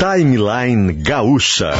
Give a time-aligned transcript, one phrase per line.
[0.00, 1.72] Timeline Gaúcha.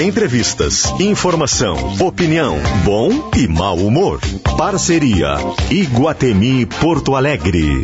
[0.00, 4.20] Entrevistas, informação, opinião, bom e mau humor.
[4.56, 5.34] Parceria
[5.68, 7.82] Iguatemi Porto Alegre.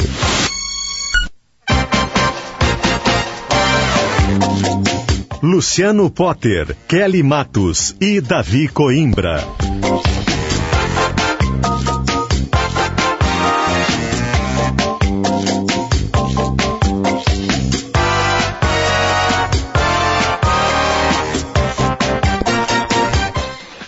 [5.42, 9.42] Luciano Potter, Kelly Matos e Davi Coimbra.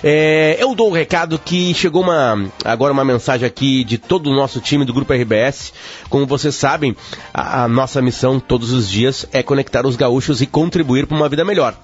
[0.03, 4.31] É, eu dou o um recado que chegou uma, agora uma mensagem aqui de todo
[4.31, 5.73] o nosso time do Grupo RBS.
[6.09, 6.97] Como vocês sabem,
[7.35, 11.29] a, a nossa missão todos os dias é conectar os gaúchos e contribuir para uma
[11.29, 11.75] vida melhor.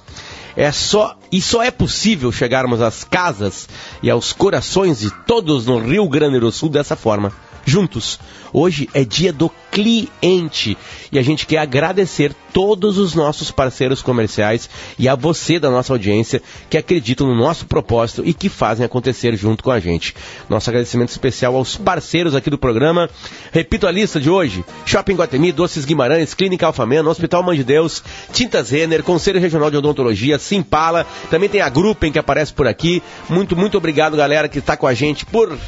[0.56, 3.68] É só e só é possível chegarmos às casas
[4.02, 7.32] e aos corações de todos no Rio Grande do Sul dessa forma,
[7.64, 8.18] juntos.
[8.52, 10.78] Hoje é dia do cliente
[11.10, 15.92] e a gente quer agradecer todos os nossos parceiros comerciais e a você da nossa
[15.92, 20.14] audiência que acreditam no nosso propósito e que fazem acontecer junto com a gente.
[20.48, 23.10] Nosso agradecimento especial aos parceiros aqui do programa.
[23.50, 28.04] Repito a lista de hoje: Shopping Guatemi, Doces Guimarães, Clínica Alfameno, Hospital Mãe de Deus,
[28.32, 33.02] Tintas Renner, Conselho Regional de Odontologia, Simpala, também tem a Gruppen que aparece por aqui.
[33.28, 35.58] Muito, muito obrigado, galera, que está com a gente por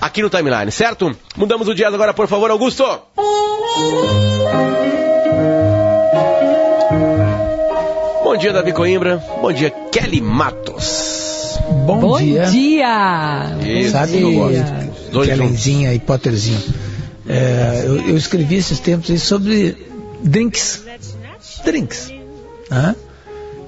[0.00, 1.14] aqui no Timeline, certo?
[1.36, 2.84] Mudamos o dia agora, por favor, Augusto.
[8.22, 9.22] Bom dia, Davi Coimbra.
[9.40, 11.58] Bom dia, Kelly Matos.
[11.86, 12.44] Bom, Bom dia.
[12.46, 13.56] dia.
[13.64, 15.10] Isso, Sabe, eu gosto.
[15.10, 16.62] Dois Kellenzinha e Potterzinho.
[17.28, 19.76] É, eu, eu escrevi esses tempos aí sobre
[20.22, 20.82] drinks.
[21.64, 22.12] Drinks.
[22.70, 22.94] Hã?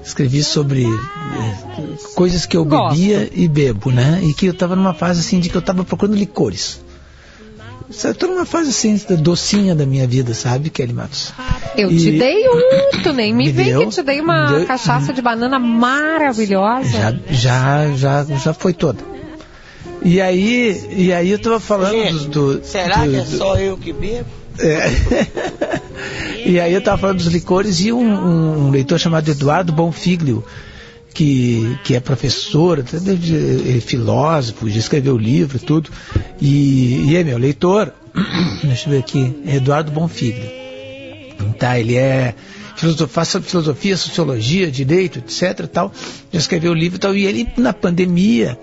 [0.09, 2.89] Escrevi sobre é, coisas que eu Gosto.
[2.95, 4.19] bebia e bebo, né?
[4.23, 6.81] E que eu estava numa fase assim de que eu estava procurando licores.
[8.03, 11.31] Eu tô numa fase assim, da docinha da minha vida, sabe, Kelly Matos?
[11.75, 13.79] Eu E- te dei um, tu nem me, Me vem deu?
[13.81, 16.89] que eu te dei uma deu- cachaça de banana maravilhosa.
[16.89, 18.99] Já, já, já, já foi toda.
[20.03, 23.55] E aí, e aí eu tava falando do, do- Será do- que é do- só
[23.57, 24.38] eu que bebo?
[24.57, 24.89] É.
[26.49, 30.43] e aí eu tava falando dos licores e um, um leitor chamado Eduardo Bonfiglio,
[31.13, 35.89] que, que é professor, é filósofo, já escreveu livro tudo,
[36.39, 37.93] e, e é meu leitor,
[38.63, 40.59] deixa eu ver aqui, Eduardo Bonfiglio.
[41.57, 42.35] Tá, ele é
[42.75, 45.67] filosof- faz filosofia, sociologia, direito, etc.
[45.67, 45.91] Tal,
[46.31, 48.57] já escreveu livro e tal, e ele na pandemia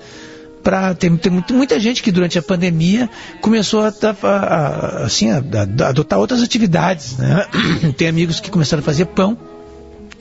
[0.67, 3.09] para tem, tem muito- muita gente que durante a pandemia
[3.41, 7.17] começou a, tá- a- assim, a- a- adotar outras atividades.
[7.19, 7.47] Né?
[7.97, 9.39] Tem amigos que começaram a fazer pão.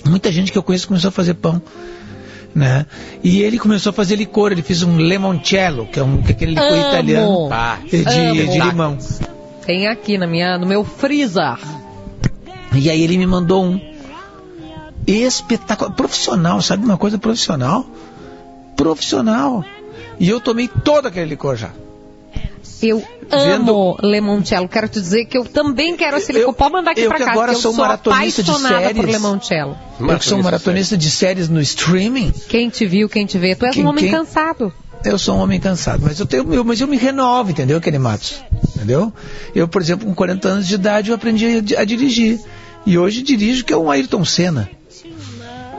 [0.06, 1.60] Muita gente que eu conheço começou a fazer pão.
[2.54, 2.86] Né?
[3.24, 6.36] E ele começou a fazer licor, ele fez um limoncello, que é, um, que é
[6.36, 6.88] aquele licor Amo.
[6.90, 8.98] italiano Ah, de, de limão.
[9.66, 11.58] Tem aqui na minha, no meu freezer.
[12.72, 13.82] E aí ele me mandou um
[15.08, 17.86] espetacular, profissional, sabe uma coisa profissional?
[18.76, 19.64] Profissional.
[20.20, 21.72] E eu tomei todo aquele licor já.
[22.82, 23.02] Eu
[23.32, 24.68] amo limoncello.
[24.68, 26.50] Quero te dizer que eu também quero esse licor.
[26.50, 27.32] Eu- Pode mandar aqui que casa.
[27.32, 29.16] agora eu sou sou maratonista de apaixonada por séries.
[29.16, 29.78] limoncello.
[30.00, 33.56] Eu que sou maratonista de séries no streaming, Quem te viu, quem te vê.
[33.56, 34.72] Tu és Quem- um homem quem- cansado.
[35.04, 37.98] eu sou um homem cansado, mas eu tenho, eu- mas eu me renovo, entendeu, Kenny
[37.98, 38.44] Matos?
[38.76, 39.12] Entendeu?
[39.56, 42.40] Eu, por exemplo, com 40 anos de idade, eu aprendi a, a dirigir.
[42.86, 44.70] E hoje dirijo que é um Ayrton Senna.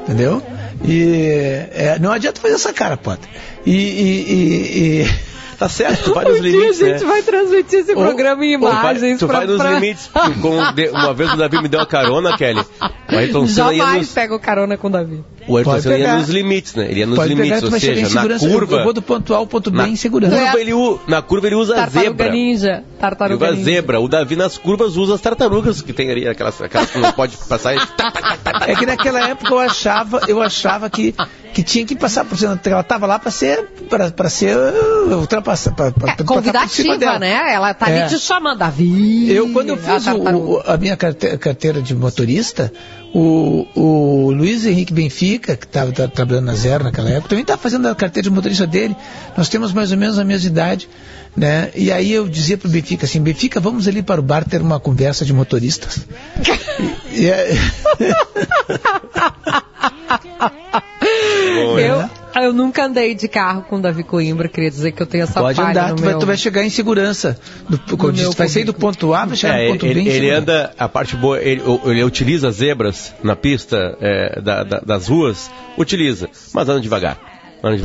[0.02, 0.42] Entendeu?
[0.84, 3.28] E é, não adianta fazer essa cara, Potter.
[3.64, 7.06] E, e- e- e- Tá certo, tu vai nos Um dia a limites, gente né?
[7.08, 9.19] vai transmitir esse Ou- programa em Tu vai, imagens.
[9.19, 10.11] tu pra- vai nos pra- limites.
[10.12, 12.61] Tu, com- de- uma vez o Davi me deu uma carona, Kelly.
[13.11, 15.25] O Ayrton Senna ia Jamais nos, pega o carona com o Davi.
[15.48, 16.19] O Ayrton Pode Senna ia pegar.
[16.19, 16.87] nos limites, né?
[16.90, 18.76] Ele ia nos pode pegar, limites, tu ou seja, na curva.
[18.76, 20.37] Eu vou do ponto A ao ponto B na em segurança.
[20.37, 20.72] curva ele,
[21.06, 22.31] na curva ele usa a Tartaruga zebra.
[22.32, 22.84] ninja.
[23.00, 23.64] Tartaruga Usa ninja.
[23.64, 24.00] zebra.
[24.00, 27.37] O Davi nas curvas usa as tartarugas que tem ali, aquelas, aquelas que não pode
[27.37, 27.75] passar.
[27.75, 27.78] e-
[28.66, 31.14] É que naquela época eu achava, eu achava que,
[31.54, 32.58] que tinha que passar por cima.
[32.64, 35.76] Ela estava lá para ser, para ser uh, ultrapassada.
[35.76, 37.52] pra- pra- É, pra- pra- pra convidativa, né?
[37.54, 38.02] Ela tá É.
[38.02, 39.31] ali te chamando, Davi.
[39.32, 40.38] Eu, quando eu a fiz o- tartaruga.
[40.38, 42.72] o- a minha carte- carteira de motorista,
[43.14, 47.88] o, o Luiz Henrique Benfica, que estava trabalhando na Zero naquela época, também estava fazendo
[47.88, 48.97] a carteira de motorista dele.
[49.37, 50.88] Nós temos mais ou menos a mesma idade.
[51.37, 51.70] Né?
[51.75, 54.81] E aí eu dizia pro Benfica assim, Benfica, vamos ali para o bar ter uma
[54.81, 56.06] conversa de motoristas.
[57.12, 57.56] E- e é-
[61.54, 62.10] Boa, Eu, né?
[62.36, 65.40] eu nunca andei de carro com o Davi Coimbra, queria dizer que eu tenho essa
[65.40, 66.18] Pode andar, no tu vai, meu...
[66.18, 67.38] tu vai chegar em segurança.
[67.68, 67.96] Do, tu
[68.36, 70.00] vai sair do ponto A, vai chegar É, no ponto ele, B.
[70.00, 70.38] ele segurança.
[70.42, 75.06] anda, a parte boa, ele, ele utiliza as zebras na pista é, da- da- das
[75.08, 77.18] ruas, utiliza, mas anda devagar.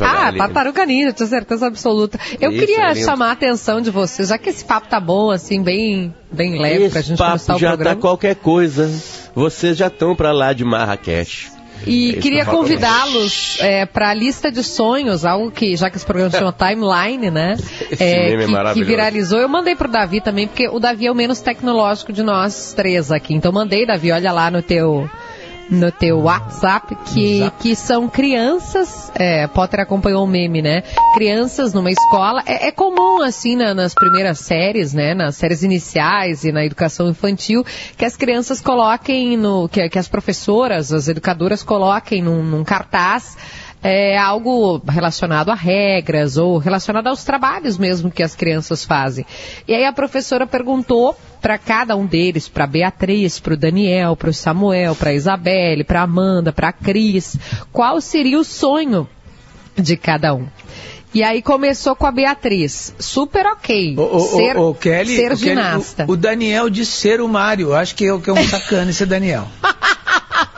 [0.00, 0.38] Ah, ali.
[0.38, 2.16] tartaruga ninja, tenho certeza absoluta.
[2.40, 5.30] Eu Isso, queria é chamar a atenção de vocês, já que esse papo tá bom,
[5.30, 7.96] assim, bem, bem leve pra Esse gente começar papo o já programa.
[7.96, 8.88] tá qualquer coisa.
[9.34, 11.50] Vocês já estão pra lá de Marrakech.
[11.86, 16.06] E Esse queria convidá-los é, para a lista de sonhos, algo que, já que esse
[16.06, 17.56] programa se chama Timeline, né?
[17.90, 18.90] Esse é, meme é que, que maravilhoso.
[18.90, 19.38] viralizou.
[19.40, 23.10] Eu mandei pro Davi também, porque o Davi é o menos tecnológico de nós três
[23.10, 23.34] aqui.
[23.34, 25.08] Então mandei, Davi, olha lá no teu
[25.72, 30.82] no teu WhatsApp que, que são crianças, é, Potter acompanhou o meme, né?
[31.14, 35.14] Crianças numa escola, é, é comum assim na- nas primeiras séries, né?
[35.14, 37.64] Nas séries iniciais e na educação infantil,
[37.96, 43.36] que as crianças coloquem no, que, que as professoras, as educadoras coloquem num, num cartaz
[43.82, 49.26] é algo relacionado a regras ou relacionado aos trabalhos mesmo que as crianças fazem.
[49.66, 54.30] E aí a professora perguntou para cada um deles, para Beatriz, para o Daniel, para
[54.30, 57.36] o Samuel, para a Isabelle, para Amanda, para a Cris,
[57.72, 59.08] qual seria o sonho
[59.76, 60.46] de cada um.
[61.14, 65.32] E aí começou com a Beatriz, super ok, O, o, ser, o, o Kelly, ser
[65.32, 66.04] o Kelly, ginasta.
[66.08, 67.74] o, Daniel disse ser o Mário.
[67.74, 69.46] Acho que é, o- que é um sacana esse Daniel.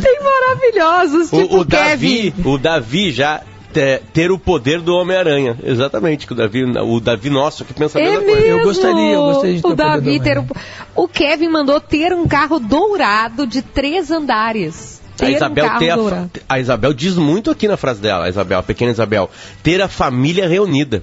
[0.00, 2.48] Tem maravilhosos, tipo O, o Davi, Kevin.
[2.48, 3.40] o Davi já
[3.72, 5.56] te- ter o poder do Homem-Aranha.
[5.62, 8.32] Exatamente, que o Davi, o Davi nosso que pensa a É mesma mesmo.
[8.36, 8.48] coisa.
[8.48, 10.38] Eu gostaria, eu gostaria de ter o o Davi ter.
[10.38, 10.48] Homem-Aranha.
[10.94, 14.98] O Kevin mandou ter um carro dourado de três andares.
[15.16, 18.28] Ter A Isabel, um ter a, a Isabel diz muito aqui na frase dela, a
[18.28, 19.28] Isabel, a pequena Isabel,
[19.64, 21.02] ter a família reunida.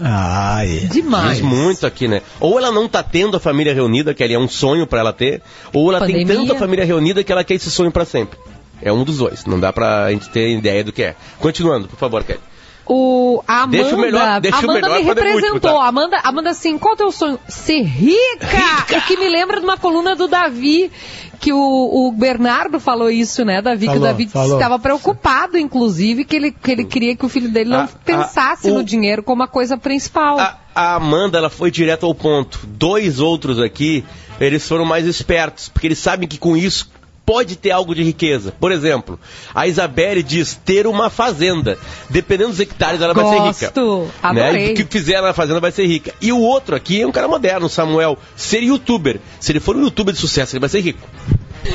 [0.00, 0.86] Ah, é.
[0.86, 1.38] Demais.
[1.38, 2.22] Diz muito aqui, né?
[2.40, 5.12] Ou ela não tá tendo a família reunida, que ali é um sonho pra ela
[5.12, 5.40] ter,
[5.72, 6.36] ou ela tem Pandemia.
[6.36, 8.38] tanto a família reunida que ela quer esse sonho pra sempre.
[8.82, 11.16] É um dos dois, não dá pra gente ter ideia do que é.
[11.38, 12.40] Continuando, por favor, Kelly.
[12.86, 15.78] O a Amanda, Deixa o melhor- deixa o Amanda melhor me pra depois, representou.
[15.80, 15.86] tá?
[15.88, 17.38] Amanda, Amanda, assim, qual é o teu sonho?
[17.48, 18.96] Ser rica!
[18.98, 20.90] O que me lembra de uma coluna do Davi,
[21.40, 23.86] que o, o Bernardo falou isso, né, Davi?
[23.86, 24.54] que o Falou, Davi falou.
[24.58, 27.88] estava preocupado, inclusive, que ele, que ele queria que o filho dele não A- a-
[28.04, 30.38] pensasse o- no dinheiro como a coisa principal.
[30.38, 32.60] A, a Amanda, ela foi direto ao ponto.
[32.66, 34.04] Dois outros aqui,
[34.40, 36.90] eles foram mais espertos, porque eles sabem que com isso
[37.26, 38.54] pode ter algo de riqueza.
[38.58, 39.18] Por exemplo,
[39.54, 41.78] a Isabelle diz ter uma fazenda.
[42.10, 43.72] Dependendo dos hectares, ela vai ser rica.
[43.74, 44.10] Gosto.
[44.34, 44.70] Né?
[44.70, 46.12] O que fizer na fazenda vai ser rica.
[46.20, 49.18] E o outro aqui é um cara moderno, o Samuel, ser youtuber.
[49.40, 51.00] Se ele for um youtuber de sucesso, ele vai ser rico.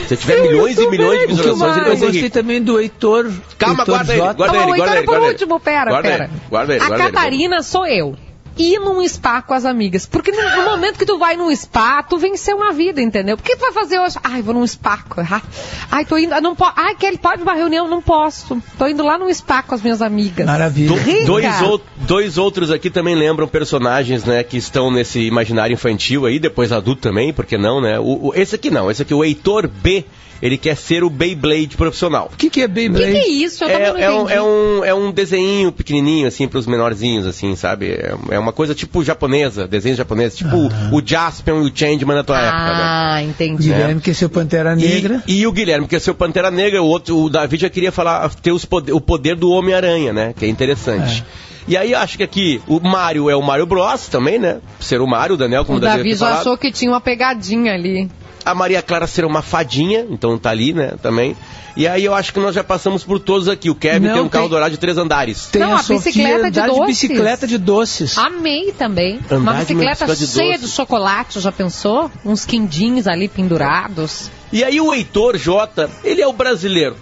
[0.07, 2.21] Se ele tiver Ser milhões e milhões de é visualizações, ele vai Eu ser gostei
[2.21, 2.33] rico.
[2.33, 3.31] também do Heitor.
[3.57, 5.33] Calma, Heitor guarda ele, guarda ele, guarda ele, por guarda ele.
[5.33, 6.23] último, pera, Guarda pera.
[6.25, 7.11] ele, guarda ele, a guarda ele.
[7.13, 8.15] Catarina sou eu.
[8.59, 10.05] Ir num spa com as amigas.
[10.05, 13.35] Porque no, no momento que tu vai num spa, tu venceu uma vida, entendeu?
[13.37, 14.17] O que tu vai fazer hoje?
[14.21, 14.99] Ai, vou num spa.
[15.17, 15.41] Ai,
[15.89, 16.39] ai tô indo.
[16.41, 16.65] Não po...
[16.75, 17.87] Ai, Kelly, pode uma reunião?
[17.87, 18.61] Não posso.
[18.77, 20.45] Tô indo lá num spa com as minhas amigas.
[20.45, 20.89] Maravilha.
[20.89, 26.25] Do- dois, ou- dois outros aqui também lembram personagens, né, que estão nesse imaginário infantil
[26.25, 27.97] aí, depois adulto também, por que não, né?
[27.97, 30.03] O, o- esse aqui não, esse aqui, o Heitor B,
[30.41, 32.29] ele quer ser o Beyblade profissional.
[32.33, 33.11] O que, que é O que, Beyblade?
[33.11, 33.63] que é isso?
[33.63, 37.87] Eu É, é, um, é, um, é um desenho pequenininho, assim, pros menorzinhos, assim, sabe?
[37.91, 40.55] É, é uma coisa tipo japonesa, desenho japonês, tipo
[40.91, 42.81] o Jaspion e o Changeman na tua época, né?
[42.83, 43.63] Ah, O entendi.
[43.69, 45.23] Guilherme que é seu Pantera Negra.
[45.27, 47.91] E, e o Guilherme, que é seu Pantera Negra, o outro, o David já queria
[47.91, 50.33] falar, ter os poder- o poder do Homem-Aranha, né?
[50.37, 51.23] Que é interessante.
[51.67, 54.57] E aí acho que aqui o Mario é o Mario Bros também, né?
[54.79, 56.39] Ser o Mario, o Daniel, como O o Davi Davi já falado.
[56.39, 58.09] achou que tinha uma pegadinha ali.
[58.45, 60.93] A Maria Clara ser uma fadinha, então tá ali, né?
[61.01, 61.35] Também.
[61.77, 63.69] E aí eu acho que nós já passamos por todos aqui.
[63.69, 65.45] O Kevin Não, tem um carro tem- dourado de três andares.
[65.47, 66.85] Tem Não, a, a Sofia bicicleta de andar doces.
[66.87, 68.17] bicicleta de doces.
[68.17, 69.19] Amei também.
[69.29, 70.65] Andar uma de bicicleta bicicleta de cheia doce.
[70.65, 72.11] de chocolate, já pensou?
[72.25, 74.29] Uns quindins ali pendurados.
[74.51, 76.95] E aí o Heitor J, ele é o brasileiro.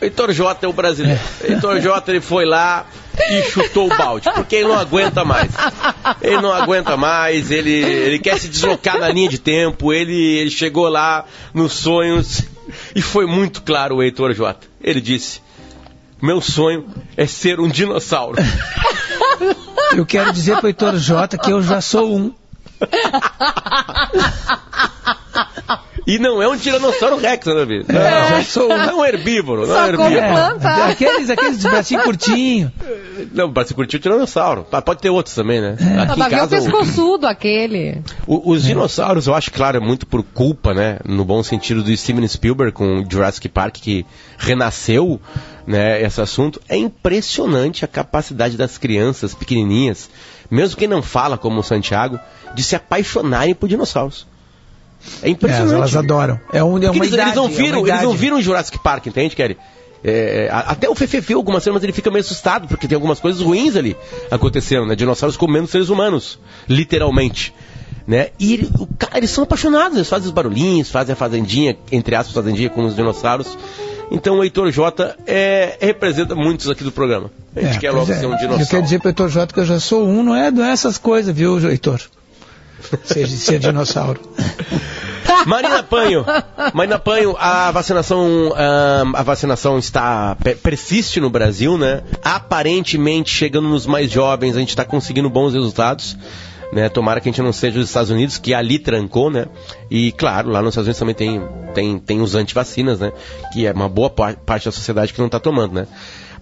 [0.00, 1.20] Heitor Jota é o brasileiro.
[1.42, 2.86] Heitor Jota ele foi lá
[3.30, 5.50] e chutou o balde, porque ele não aguenta mais.
[6.22, 10.50] Ele não aguenta mais, ele, ele quer se deslocar na linha de tempo, ele, ele
[10.50, 12.44] chegou lá nos sonhos
[12.94, 14.66] e foi muito claro o Heitor Jota.
[14.80, 15.40] Ele disse:
[16.22, 16.86] Meu sonho
[17.16, 18.38] é ser um dinossauro.
[19.96, 22.32] Eu quero dizer para o Heitor Jota que eu já sou um.
[26.06, 27.84] E não é um tiranossauro rex, né, Davi?
[27.88, 28.68] Não, É, já sou um.
[28.68, 30.34] não é um herbívoro, não Só é um come herbívoro.
[30.58, 30.68] planta.
[30.68, 32.72] É, aqueles, aqueles de bracinho curtinho.
[33.34, 34.66] Não, para se curtir o tiranossauro.
[34.72, 35.76] Ah, Pode ter outros também, né?
[35.80, 36.00] É.
[36.02, 38.00] Aqui O é o casa, o- pescoçudo, aquele.
[38.26, 40.98] o- os dinossauros, eu acho, claro, é muito por culpa, né?
[41.04, 44.06] No bom sentido do Steven Spielberg com Jurassic Park, que
[44.38, 45.20] renasceu,
[45.66, 46.60] né, esse assunto.
[46.68, 50.08] É impressionante a capacidade das crianças pequenininhas,
[50.50, 52.18] mesmo quem não fala como o Santiago,
[52.54, 54.26] de se apaixonarem por dinossauros.
[55.22, 55.74] É É, impressionante.
[55.74, 56.40] elas adoram.
[56.52, 58.02] É, um, é Porque uma eles, idade, eles não é viram, eles idade.
[58.04, 59.56] não viram Jurassic Park, entende, Kelly?
[60.04, 62.94] É, é, até o Fefe viu algumas cenas, mas ele fica meio assustado, porque tem
[62.94, 63.96] algumas coisas ruins ali
[64.30, 64.94] acontecendo, né?
[64.94, 66.38] Dinossauros comendo seres humanos,
[66.68, 67.52] literalmente.
[68.06, 68.28] Né?
[68.38, 72.14] E ele- o cara, eles são apaixonados, eles fazem os barulhinhos, fazem a fazendinha, entre
[72.14, 73.58] aspas, fazendinha com os dinossauros.
[74.10, 77.30] Então o Heitor J é, representa muitos aqui do programa.
[77.54, 78.14] A gente É, quer logo é.
[78.16, 78.66] ser um Eu dinossauro.
[78.70, 80.96] quero dizer pro Heitor Jota que eu já sou um, não é, não é essas
[80.96, 82.00] coisas, viu, Heitor?
[83.04, 84.20] Ser, ser dinossauro.
[85.46, 86.24] Marina Panho,
[86.72, 88.52] Marina Panho, a vacinação,
[89.14, 92.02] a vacinação está pe- persiste no Brasil, né?
[92.24, 96.16] Aparentemente chegando nos mais jovens, a gente está conseguindo bons resultados.
[96.70, 99.46] Né, tomara que a gente não seja os Estados Unidos, que ali trancou, né?
[99.90, 101.42] E claro, lá nos Estados Unidos também tem,
[101.72, 103.10] tem, tem os antivacinas, né?
[103.54, 105.86] Que é uma boa par- parte da sociedade que não está tomando, né?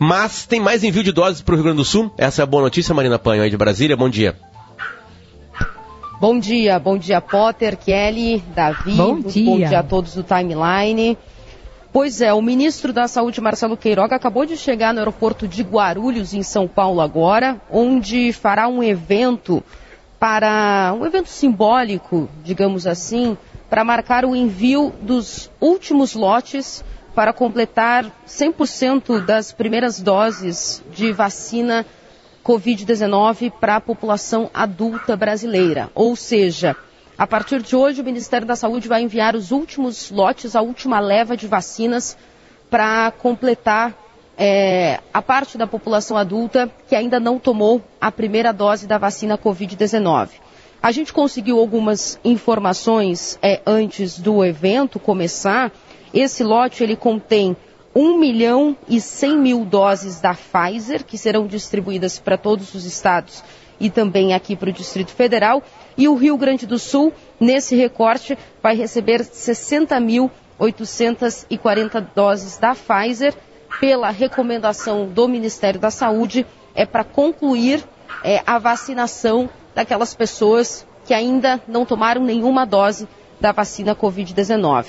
[0.00, 2.12] Mas tem mais envio de doses para o Rio Grande do Sul.
[2.18, 3.96] Essa é a boa notícia, Marina Panho, aí de Brasília.
[3.96, 4.34] Bom dia.
[6.18, 9.44] Bom dia, bom dia Potter, Kelly, Davi, Bom dia.
[9.44, 11.18] bom dia a todos do Timeline.
[11.92, 16.32] Pois é, o ministro da Saúde, Marcelo Queiroga, acabou de chegar no aeroporto de Guarulhos,
[16.32, 19.62] em São Paulo agora, onde fará um evento
[20.18, 23.36] para um evento simbólico, digamos assim,
[23.68, 26.82] para marcar o envio dos últimos lotes
[27.14, 31.84] para completar 100% das primeiras doses de vacina
[32.46, 35.90] Covid-19 para a população adulta brasileira.
[35.96, 36.76] Ou seja,
[37.18, 41.00] a partir de hoje, o Ministério da Saúde vai enviar os últimos lotes, a última
[41.00, 42.16] leva de vacinas
[42.70, 43.92] para completar
[44.38, 49.36] é, a parte da população adulta que ainda não tomou a primeira dose da vacina
[49.36, 50.28] Covid-19.
[50.80, 55.72] A gente conseguiu algumas informações é, antes do evento começar.
[56.14, 57.56] Esse lote ele contém
[57.96, 63.42] 1 milhão e 100 mil doses da Pfizer, que serão distribuídas para todos os estados
[63.80, 65.62] e também aqui para o Distrito Federal.
[65.96, 67.10] E o Rio Grande do Sul,
[67.40, 73.32] nesse recorte, vai receber 60.840 doses da Pfizer,
[73.80, 77.82] pela recomendação do Ministério da Saúde, é para concluir
[78.22, 83.08] é, a vacinação daquelas pessoas que ainda não tomaram nenhuma dose
[83.40, 84.88] da vacina Covid-19.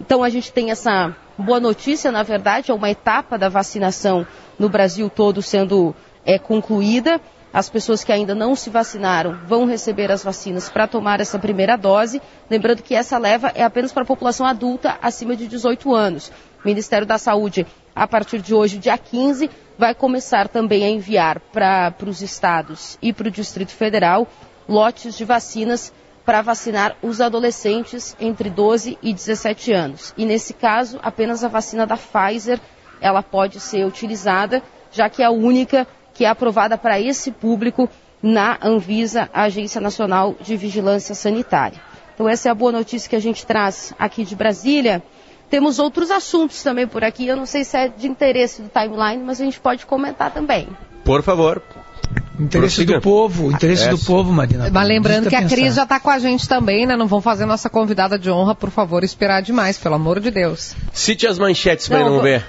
[0.00, 4.26] Então a gente tem essa boa notícia, na verdade, é uma etapa da vacinação
[4.58, 7.20] no Brasil todo sendo é, concluída.
[7.52, 11.76] As pessoas que ainda não se vacinaram vão receber as vacinas para tomar essa primeira
[11.76, 12.20] dose.
[12.50, 16.30] Lembrando que essa leva é apenas para a população adulta acima de 18 anos.
[16.62, 21.40] O Ministério da Saúde, a partir de hoje, dia 15, vai começar também a enviar
[21.40, 24.26] para os estados e para o Distrito Federal
[24.68, 25.92] lotes de vacinas
[26.28, 30.12] para vacinar os adolescentes entre 12 e 17 anos.
[30.14, 32.60] E nesse caso, apenas a vacina da Pfizer
[33.00, 37.88] ela pode ser utilizada, já que é a única que é aprovada para esse público
[38.22, 41.80] na Anvisa, a Agência Nacional de Vigilância Sanitária.
[42.12, 45.02] Então essa é a boa notícia que a gente traz aqui de Brasília.
[45.48, 47.26] Temos outros assuntos também por aqui.
[47.26, 50.68] Eu não sei se é de interesse do timeline, mas a gente pode comentar também.
[51.06, 51.62] Por favor.
[52.38, 52.94] Interesse Prossiga.
[52.94, 53.90] do povo, interesse É.
[53.90, 54.70] do povo, Marina.
[54.72, 56.96] Mas lembrando que a Cris já está com a gente também, né?
[56.96, 60.76] Não vão fazer nossa convidada de honra, por favor, esperar demais, pelo amor de Deus.
[60.92, 62.44] Cite as manchetes para Não, não ver.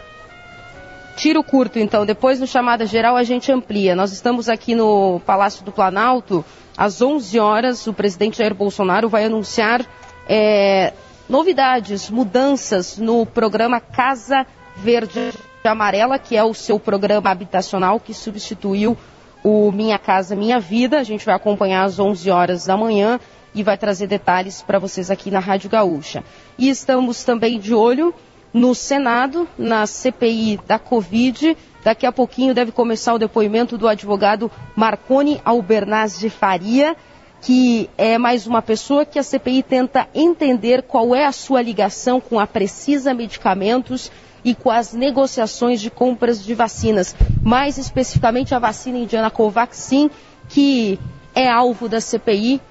[1.16, 2.06] Tiro curto, então.
[2.06, 3.96] Depois, no chamada geral, a gente amplia.
[3.96, 6.46] Nós estamos aqui no Palácio do Planalto.
[6.78, 9.86] Às 11 horas, o presidente Jair Bolsonaro vai anunciar
[10.30, 10.94] é,
[11.28, 14.46] novidades, mudanças no programa Casa
[14.78, 18.98] Verde Amarela, que é o seu programa habitacional que substituiu
[19.44, 21.00] o Minha Casa Minha Vida.
[21.00, 23.20] A gente vai acompanhar às 11 horas da manhã
[23.54, 26.24] e vai trazer detalhes para vocês aqui na Rádio Gaúcha.
[26.58, 28.14] E estamos também de olho
[28.54, 31.56] no Senado, na CPI da Covid.
[31.84, 36.96] Daqui a pouquinho deve começar o depoimento do advogado Marconi Albernaz de Faria,
[37.42, 42.20] que é mais uma pessoa que a CPI tenta entender qual é a sua ligação
[42.20, 44.12] com a Precisa Medicamentos,
[44.44, 50.10] e com as negociações de compras de vacinas, mais especificamente a vacina indiana Covaxin,
[50.48, 51.00] que
[51.36, 52.62] é alvo da CPI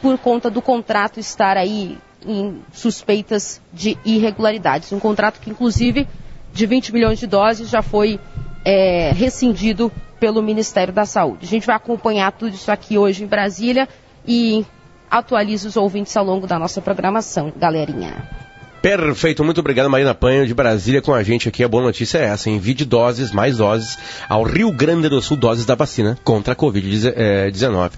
[0.00, 4.92] por conta do contrato estar aí em suspeitas de irregularidades.
[4.92, 6.08] Um contrato que, inclusive,
[6.52, 8.18] de 20 milhões de doses já foi
[8.64, 11.44] é, rescindido pelo Ministério da Saúde.
[11.44, 13.88] A gente vai acompanhar tudo isso aqui hoje em Brasília
[14.26, 14.64] e
[15.10, 18.45] atualiza os ouvintes ao longo da nossa programação, galerinha.
[18.86, 21.64] Perfeito, muito obrigado Marina Panho de Brasília com a gente aqui.
[21.64, 25.66] A boa notícia é essa, envie doses, mais doses ao Rio Grande do Sul, doses
[25.66, 27.90] da vacina contra a Covid-19.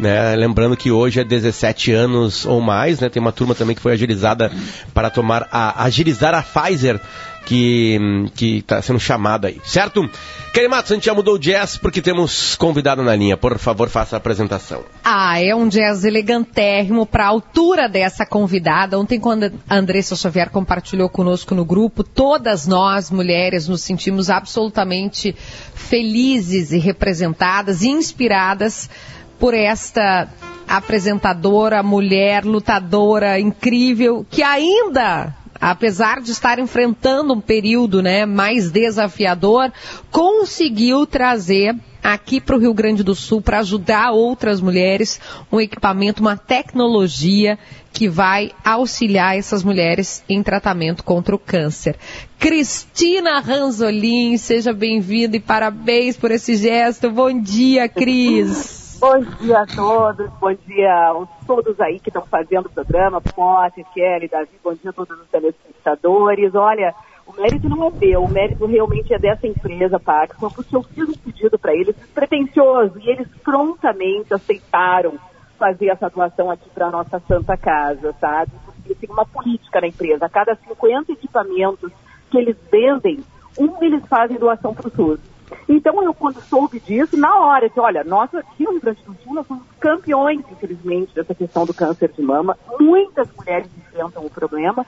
[0.00, 0.34] Né?
[0.34, 3.08] Lembrando que hoje é 17 anos ou mais, né?
[3.08, 4.50] tem uma turma também que foi agilizada
[4.92, 7.00] para tomar a, agilizar a Pfizer
[7.44, 7.98] que
[8.40, 10.08] está sendo chamada aí, certo?
[10.52, 13.36] Kelly Matos, a gente já mudou o jazz porque temos convidado na linha.
[13.38, 14.84] Por favor, faça a apresentação.
[15.02, 18.98] Ah, é um jazz elegantérrimo para a altura dessa convidada.
[18.98, 25.34] Ontem, quando a Andressa Xavier compartilhou conosco no grupo, todas nós, mulheres, nos sentimos absolutamente
[25.74, 28.90] felizes e representadas e inspiradas
[29.38, 30.28] por esta
[30.68, 39.72] apresentadora, mulher, lutadora incrível, que ainda apesar de estar enfrentando um período né, mais desafiador,
[40.10, 45.20] conseguiu trazer aqui para o Rio Grande do Sul para ajudar outras mulheres
[45.52, 47.56] um equipamento, uma tecnologia
[47.92, 51.96] que vai auxiliar essas mulheres em tratamento contra o câncer.
[52.40, 57.08] Cristina Ranzolin, seja bem-vinda e parabéns por esse gesto.
[57.08, 58.80] Bom dia, Cris.
[59.02, 63.84] Bom dia a todos, bom dia a todos aí que estão fazendo o programa, Potter,
[63.92, 66.54] Kelly, Davi, bom dia a todos os telespectadores.
[66.54, 66.94] Olha,
[67.26, 71.08] o mérito não é meu, o mérito realmente é dessa empresa, Paxson, porque eu fiz
[71.08, 75.14] um pedido para eles pretencioso e eles prontamente aceitaram
[75.58, 78.52] fazer essa doação aqui para a nossa Santa Casa, sabe?
[78.64, 81.90] Porque tem uma política na empresa, a cada 50 equipamentos
[82.30, 83.18] que eles vendem,
[83.58, 85.31] um eles fazem doação para o SUS.
[85.68, 89.14] Então, eu, quando soube disso, na hora, disse, olha, nós aqui no Rio Grande do
[89.22, 92.56] Sul, nós somos campeões, infelizmente, dessa questão do câncer de mama.
[92.78, 94.86] Muitas mulheres enfrentam o problema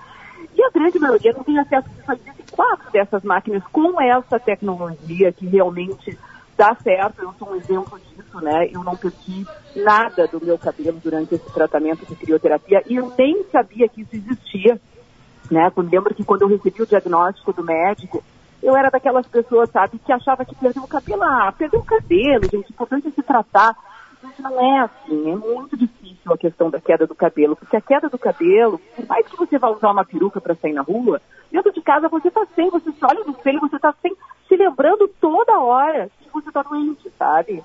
[0.54, 2.16] e a grande maioria não tem acesso a
[2.52, 6.16] quatro dessas máquinas com essa tecnologia que realmente
[6.56, 7.22] dá certo.
[7.22, 8.68] Eu sou um exemplo disso, né?
[8.72, 13.44] Eu não perdi nada do meu cabelo durante esse tratamento de crioterapia e eu nem
[13.50, 14.80] sabia que isso existia,
[15.50, 15.72] né?
[15.76, 18.22] Eu lembro que quando eu recebi o diagnóstico do médico,
[18.64, 22.48] eu era daquelas pessoas, sabe, que achava que perdeu o cabelo, ah, perdeu o cabelo,
[22.50, 23.76] gente, importante é se tratar.
[24.22, 27.80] Mas não é assim, é muito difícil a questão da queda do cabelo, porque a
[27.82, 31.20] queda do cabelo, por mais que você vá usar uma peruca para sair na rua,
[31.52, 34.16] dentro de casa você está sem, você se olha no espelho, você está sem,
[34.48, 37.62] se lembrando toda hora que você está doente, sabe?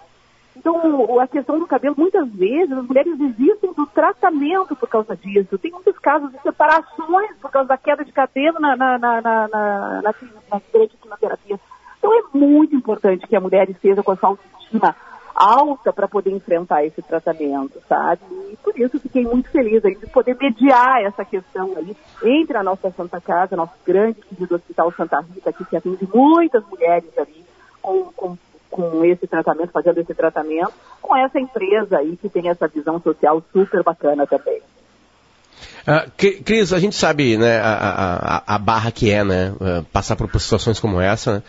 [0.60, 5.58] Então, a questão do cabelo, muitas vezes, as mulheres desistem do tratamento por causa disso.
[5.58, 9.48] Tem muitos casos de separações por causa da queda de cabelo na, na, na, na,
[9.48, 11.60] na, na, na quimioterapia.
[11.98, 14.96] Então, é muito importante que a mulher esteja com a sua autoestima
[15.34, 18.22] alta para poder enfrentar esse tratamento, sabe?
[18.52, 22.64] E por isso fiquei muito feliz aí de poder mediar essa questão aí entre a
[22.64, 27.46] nossa Santa Casa, nosso grande querido Hospital Santa Rita, que atende muitas mulheres ali
[27.82, 28.38] com, com
[28.70, 33.44] com esse tratamento, fazendo esse tratamento, com essa empresa aí que tem essa visão social
[33.52, 34.62] super bacana também.
[35.88, 39.52] Uh, Cris, a gente sabe né, a, a, a, barra que é, né?
[39.52, 41.36] Uh, passar por situações como essa.
[41.36, 41.44] Né?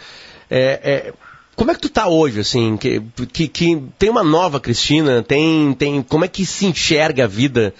[0.50, 1.12] É, é,
[1.54, 2.76] como é que tu tá hoje, assim?
[2.76, 3.02] Que,
[3.32, 6.02] que, que, tem uma nova Cristina, tem, tem.
[6.02, 7.74] Como é que se enxerga a vida,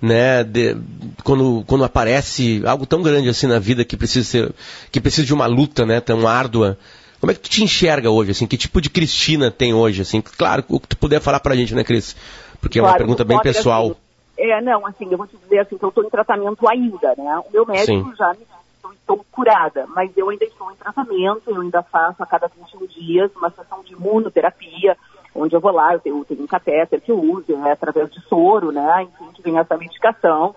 [0.00, 0.44] né?
[0.44, 0.76] De,
[1.24, 4.54] quando, quando aparece algo tão grande assim na vida que precisa ser,
[4.92, 6.00] que precisa de uma luta, né?
[6.00, 6.78] Tão árdua.
[7.24, 8.46] Como é que tu te enxerga hoje, assim?
[8.46, 10.20] Que tipo de Cristina tem hoje, assim?
[10.20, 12.14] Claro, o que tu puder falar pra gente, né, Cris?
[12.60, 13.92] Porque claro, é uma pergunta bem pessoal.
[13.92, 13.96] Assim,
[14.36, 17.42] é, não, assim, eu vou te dizer assim, que eu estou em tratamento ainda, né?
[17.48, 18.14] O meu médico Sim.
[18.14, 18.50] já me disse
[18.82, 22.86] que estou curada, mas eu ainda estou em tratamento, eu ainda faço a cada 21
[22.88, 24.94] dias uma sessão de imunoterapia,
[25.34, 28.10] onde eu vou lá, eu tenho, eu tenho um catéter que eu uso, é através
[28.12, 29.02] de soro, né?
[29.02, 30.54] Enfim, que vem essa medicação.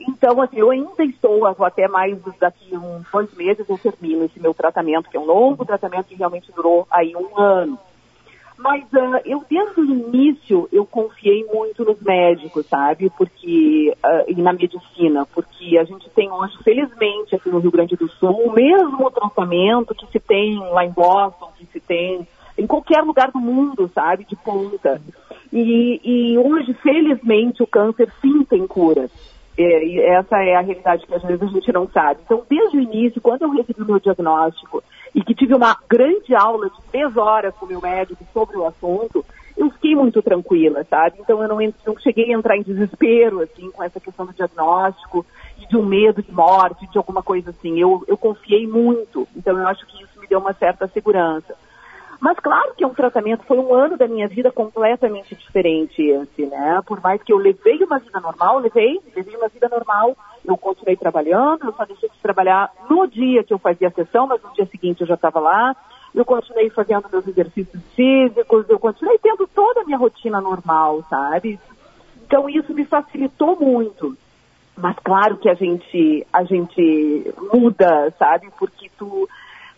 [0.00, 4.54] Então, assim, eu ainda estou, até mais daqui uns dois meses eu termino esse meu
[4.54, 7.78] tratamento, que é um longo tratamento que realmente durou aí um ano.
[8.56, 13.10] Mas uh, eu, desde o início, eu confiei muito nos médicos, sabe?
[13.16, 17.96] Porque, uh, e na medicina, porque a gente tem hoje, felizmente, aqui no Rio Grande
[17.96, 22.26] do Sul, o mesmo tratamento que se tem lá em Boston, que se tem
[22.58, 24.24] em qualquer lugar do mundo, sabe?
[24.24, 25.00] De ponta.
[25.50, 29.08] E, e hoje, felizmente, o câncer sim tem cura.
[29.62, 32.20] É, e essa é a realidade que às vezes a gente não sabe.
[32.24, 34.82] Então, desde o início, quando eu recebi o meu diagnóstico
[35.14, 38.66] e que tive uma grande aula de três horas com o meu médico sobre o
[38.66, 39.24] assunto,
[39.56, 41.18] eu fiquei muito tranquila, sabe?
[41.20, 45.26] Então eu não, não cheguei a entrar em desespero, assim, com essa questão do diagnóstico
[45.60, 47.78] e de um medo de morte, de alguma coisa assim.
[47.78, 51.54] Eu, eu confiei muito, então eu acho que isso me deu uma certa segurança.
[52.20, 56.44] Mas claro que é um tratamento, foi um ano da minha vida completamente diferente esse,
[56.44, 56.82] né?
[56.86, 60.96] Por mais que eu levei uma vida normal, levei, levei uma vida normal, eu continuei
[60.96, 64.52] trabalhando, eu só deixei de trabalhar no dia que eu fazia a sessão, mas no
[64.52, 65.74] dia seguinte eu já estava lá.
[66.14, 71.58] Eu continuei fazendo meus exercícios físicos, eu continuei tendo toda a minha rotina normal, sabe?
[72.26, 74.14] Então isso me facilitou muito.
[74.76, 78.48] Mas claro que a gente, a gente muda, sabe?
[78.58, 79.28] Porque tu,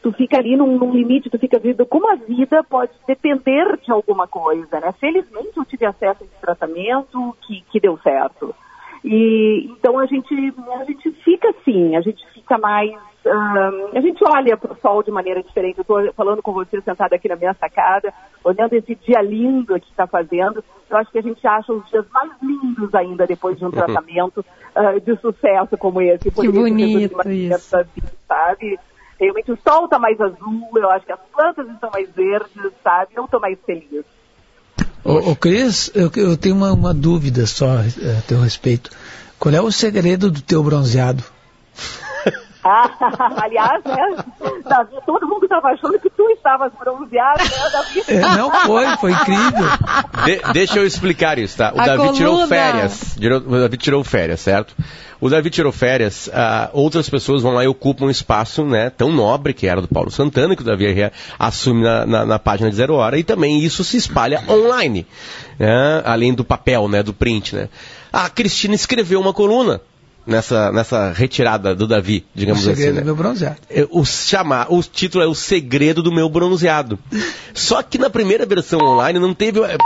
[0.02, 3.92] tu fica ali num, num, limite, tu fica vendo como a vida pode depender de
[3.92, 4.92] alguma coisa, né?
[4.98, 8.54] Felizmente eu tive acesso a esse tratamento que, que deu certo.
[9.04, 12.92] E então a gente, a gente fica assim, a gente fica mais.
[13.24, 15.78] Um, a gente olha para o sol de maneira diferente.
[15.78, 18.12] Eu estou falando com você sentada aqui na minha sacada,
[18.44, 20.62] olhando esse dia lindo que está fazendo.
[20.90, 24.44] Eu acho que a gente acha os dias mais lindos ainda depois de um tratamento
[24.76, 26.30] uh, de sucesso como esse.
[26.30, 27.86] que bonito isso.
[28.26, 28.78] Sabe?
[29.22, 33.12] Realmente o sol está mais azul, eu acho que as plantas estão mais verdes, sabe?
[33.14, 34.04] Eu estou mais feliz.
[35.04, 38.90] Ô, ô Cris, eu, eu, tenho uma, uma dúvida só é, a teu respeito.
[39.38, 41.22] Qual é o segredo do teu bronzeado?
[42.64, 42.88] Ah,
[43.42, 44.24] aliás, né,
[44.64, 48.02] Davi, todo mundo estava achando que tu estavas bronzeado, né, Davi?
[48.08, 49.66] É, não foi, foi incrível.
[50.24, 51.72] De, deixa eu explicar isso, tá?
[51.74, 52.16] O A Davi coluna.
[52.16, 53.16] tirou férias.
[53.46, 54.74] O Davi tirou férias, certo?
[55.20, 59.12] O Davi tirou férias, ah, outras pessoas vão lá e ocupam um espaço né, tão
[59.12, 60.86] nobre que era do Paulo Santana, que o Davi
[61.38, 65.06] assume na, na, na página de Zero Hora, e também isso se espalha online,
[65.58, 67.54] né, além do papel, né, do print.
[67.54, 67.68] Né.
[68.12, 69.80] A Cristina escreveu uma coluna
[70.26, 72.94] nessa, nessa retirada do Davi, digamos o segredo assim.
[72.96, 73.00] Né?
[73.00, 73.56] do meu bronzeado.
[73.70, 76.98] É, O, chamar, o título é O Segredo do Meu Bronzeado.
[77.54, 79.60] Só que na primeira versão online não teve.
[79.60, 79.76] é,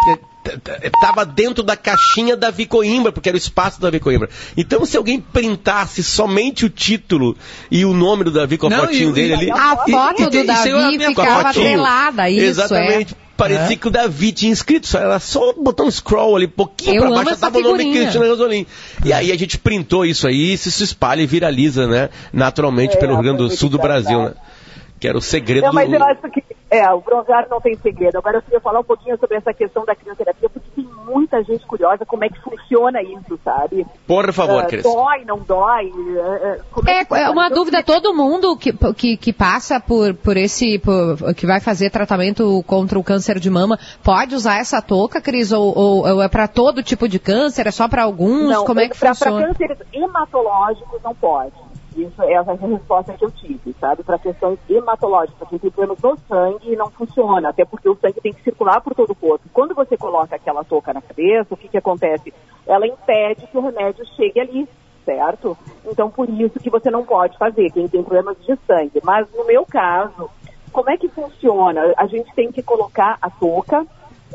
[0.47, 4.29] é, é, Tava dentro da caixinha da Coimbra, porque era o espaço da Coimbra.
[4.57, 7.37] Então, se alguém printasse somente o título
[7.71, 9.51] e o nome do Davi com a Não, fotinho e- dele e- ali.
[9.51, 11.65] A foto e- do e- e Davi amigo com a ficava fotinho.
[11.67, 13.15] atrelada, isso Exatamente.
[13.15, 13.26] é.
[13.37, 13.77] Parecia É.
[13.77, 17.23] que o Davi tinha inscrito, só era só botar um scroll ali, pouquinho Eu pra
[17.25, 17.93] baixo, tava o nome.
[17.93, 18.67] Cristina Rosolim.
[19.05, 22.09] E aí a gente printou isso aí, isso se espalha e viraliza, né?
[22.33, 24.33] Naturalmente É, pelo Rio Grande do Sul do muito Brasil, né?
[25.07, 25.95] Que era o segredo Não, mas do...
[25.95, 28.19] eu acho que é, o bronzeado não tem segredo.
[28.19, 31.65] Agora eu queria falar um pouquinho sobre essa questão da crioterapia, porque tem muita gente
[31.65, 33.87] curiosa como é que funciona isso, sabe?
[34.05, 34.83] Por favor, Ah, Cris.
[34.83, 35.93] dói, não dói?
[36.19, 39.79] Ah, ah, como É, que é uma eu- dúvida, todo mundo que, que, que passa
[39.79, 44.59] por, por esse, por- que vai fazer tratamento contra o câncer de mama, pode usar
[44.59, 48.03] essa touca, Cris, ou, ou- ou é para todo tipo de câncer, é só para
[48.03, 49.37] alguns, Não, como é que pra, funciona?
[49.39, 51.53] Para cânceres hematológicos não pode.
[51.97, 54.03] Isso, essa é a resposta que eu tive, sabe?
[54.03, 58.35] Para questões hematológicas, porque tem problemas no sangue não funciona, até porque o sangue tem
[58.35, 59.49] que circular por todo o corpo.
[59.53, 62.35] Quando você coloca aquela touca na cabeça, o que, que acontece?
[62.67, 64.69] Ela impede que o remédio chegue ali,
[65.07, 65.57] certo?
[65.87, 69.01] Então, por isso que você não pode fazer, quem tem problemas de sangue.
[69.03, 70.29] Mas no meu caso,
[70.73, 71.95] como é que funciona?
[71.97, 73.87] A gente tem que colocar a touca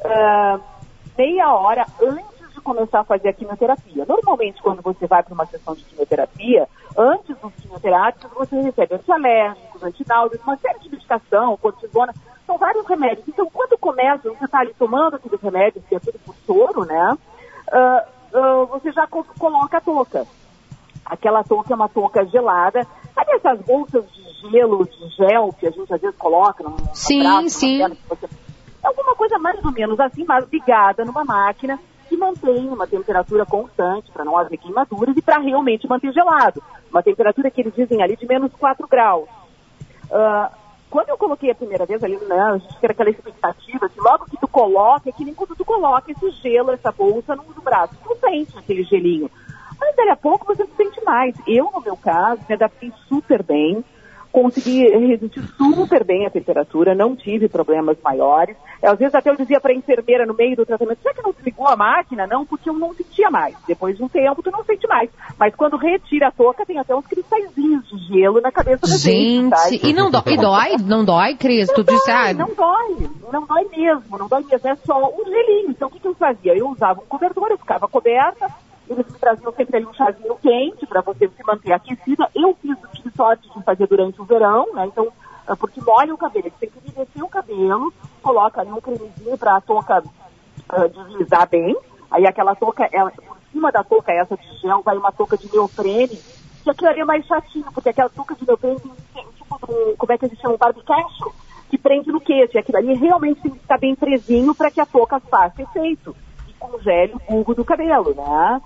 [0.04, 0.60] ah,
[1.16, 2.31] meia hora antes
[2.62, 4.06] começar a fazer a quimioterapia.
[4.08, 9.84] Normalmente, quando você vai para uma sessão de quimioterapia, antes dos quimioterápicos, você recebe antialérgicos,
[9.84, 12.14] antináuseos, uma série de medicação, cortisona,
[12.46, 13.28] são vários remédios.
[13.28, 17.18] Então, quando começa, você está ali tomando aqueles remédios, que é tudo por soro, né?
[17.72, 20.26] ah, ah, você já co- coloca a touca.
[21.06, 22.86] Aquela touca é uma touca gelada.
[23.14, 27.24] Sabe essas bolsas de gelo, de gel, que a gente às vezes coloca num Sim,
[27.24, 27.80] braço, sim.
[28.08, 28.26] você
[28.84, 31.80] é alguma coisa mais ou menos assim, mas ligada numa máquina
[32.18, 36.62] mantém uma temperatura constante para não haver queimaduras e para realmente manter gelado.
[36.90, 39.28] Uma temperatura que eles dizem ali de menos 4 graus.
[40.12, 40.52] Ah,
[40.90, 44.26] quando eu coloquei a primeira vez ali, né, a gente fica naquela expectativa que logo
[44.26, 47.62] que tu coloca, é que nem quando tu coloca esse gelo, essa bolsa no, no
[47.62, 49.32] braço, tu sente aquele gelinho.
[49.80, 51.34] Mas daí a pouco você se sente mais.
[51.48, 53.84] Eu, no meu caso, me adaptei super bem,
[54.32, 58.56] consegui resistir super bem à temperatura, não tive problemas maiores.
[58.82, 61.32] Às vezes até eu dizia para a enfermeira no meio do tratamento, será que não
[61.32, 62.26] desligou a máquina?
[62.26, 63.56] Não, porque eu não sentia mais.
[63.68, 65.10] Depois de um tempo, tu não sente mais.
[65.38, 69.50] Mas quando retira a touca, tem até uns cristalzinhos de gelo na cabeça da gente,
[69.50, 69.70] tá?
[69.70, 70.76] Gente, e não dói, e dói?
[70.84, 71.68] Não dói, Cris?
[71.68, 74.98] Não tu disse, dói, ah, não dói, não dói mesmo, não dói mesmo, é só
[74.98, 75.72] um gelinho.
[75.72, 76.58] Então o que, que eu fazia?
[76.58, 78.48] Eu usava um cobertor, eu ficava coberta,
[78.90, 82.30] eles traziam sempre ali um chazinho quente para você se manter aquecida.
[82.36, 82.78] Eu fiz,
[83.22, 84.88] sorte de fazer durante o verão, né?
[84.88, 85.08] Então,
[85.48, 89.38] ah, porque molha o cabelo, eles têm que umedecer o cabelo, coloca ali um cremezinho
[89.38, 90.04] para a touca
[90.68, 91.78] ah, deslizar bem.
[92.10, 95.52] Aí aquela touca, ela, por cima da touca essa de gel, vai uma touca de
[95.54, 96.20] neoprene,
[96.64, 99.96] que aquilo ali é mais chatinho, porque aquela touca de neoprene tem, tem tipo um,
[99.96, 101.32] como é que eles chamam, barbicacho.
[101.70, 102.58] que prende no queixo.
[102.58, 106.16] E aquilo ali realmente tem que ficar bem presinho para que a touca faça efeito
[106.48, 108.62] e congele o bulbo do cabelo, né?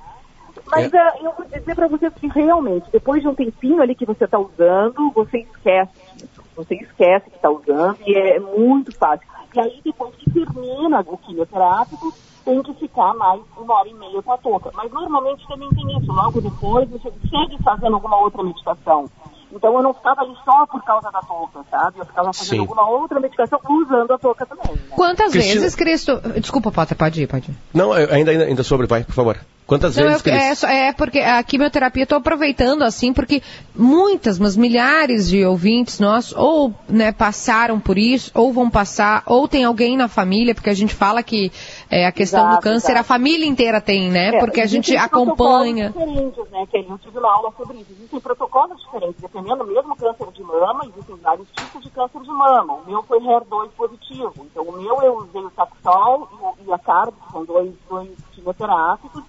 [0.67, 0.97] Mas É.
[0.97, 4.25] ah, eu vou dizer para vocês que realmente, depois de um tempinho ali que você
[4.25, 6.43] está usando, você esquece disso.
[6.56, 9.28] Você esquece que está usando e é muito fácil.
[9.54, 14.21] E aí, depois que termina o quimioterápico, tem que ficar mais uma hora e meia
[14.21, 14.69] com a touca.
[14.73, 16.12] Mas normalmente também tem isso.
[16.12, 19.10] Logo depois, você segue fazendo alguma outra meditação.
[19.55, 21.99] Então eu não ficava ali só por causa da touca, sabe?
[21.99, 22.59] Eu ficava fazendo Sim.
[22.59, 24.73] alguma outra medicação usando a touca também.
[24.75, 24.81] Né?
[24.89, 26.21] Quantas Cristina- vezes, Cristo...
[26.41, 27.55] Desculpa, Potter, pode ir, pode ir.
[27.73, 29.37] Não, eu- ainda, ainda, sobre, vai, por favor.
[29.65, 30.63] Quantas Não, vezes, eu- Cris?
[30.63, 33.41] é, é porque a quimioterapia eu tô aproveitando assim, porque
[33.73, 39.47] muitas, mas milhares de ouvintes nossos ou né, passaram por isso, ou vão passar, ou
[39.47, 41.51] tem alguém na família, porque a gente fala que
[41.89, 43.00] é, a questão do Exato, câncer exato.
[43.00, 44.30] a família inteira tem, né?
[44.36, 45.89] É, porque a gente acompanha.
[45.91, 46.65] diferentes, né?
[46.69, 47.91] Que eu tive uma aula sobre isso.
[47.91, 52.30] Existem protocolos diferentes, dependendo do mesmo câncer de mama, existem vários tipos de câncer de
[52.32, 52.74] mama.
[52.74, 54.34] O meu foi HER2 positivo.
[54.39, 56.28] Então, o meu eu usei o Taxol
[56.67, 59.24] e, a Carbo, que são dois, dois quimioterápicos.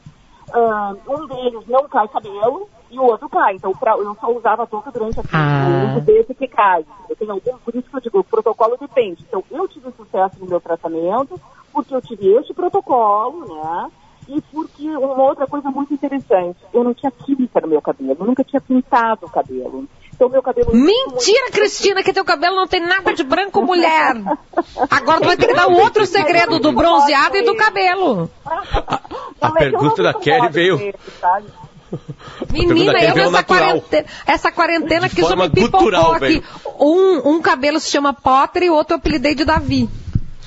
[0.54, 3.56] Ah, um deles não cai cabelo e o outro cai.
[3.56, 5.66] Então, pra- eu só usava a touca durante assim, Ah.
[5.68, 6.84] o uso desse que cai.
[7.10, 9.24] Eu tenho algum, por isso que eu digo, o protocolo depende.
[9.28, 11.38] Então, eu tive sucesso no meu tratamento
[11.76, 13.90] porque eu tive este protocolo, né?
[14.28, 18.26] E porque uma outra coisa muito interessante, eu não tinha química no meu cabelo, eu
[18.26, 19.86] nunca tinha pintado o cabelo.
[20.12, 20.74] Então, meu cabelo...
[20.74, 24.14] Mentira, Cristina, que teu cabelo não tem nada de branco, mulher.
[24.90, 28.30] Agora tu vai ter que dar o outro segredo do bronzeado e do cabelo.
[29.38, 30.78] A pergunta da Kelly veio-?
[32.50, 33.44] Menina, eu veio essa natural.
[33.44, 36.42] quarentena, essa quarentena De que só me pipocou gutural, aqui.
[36.80, 39.88] Um, um cabelo se chama Potter e o outro eu apelidei de Davi.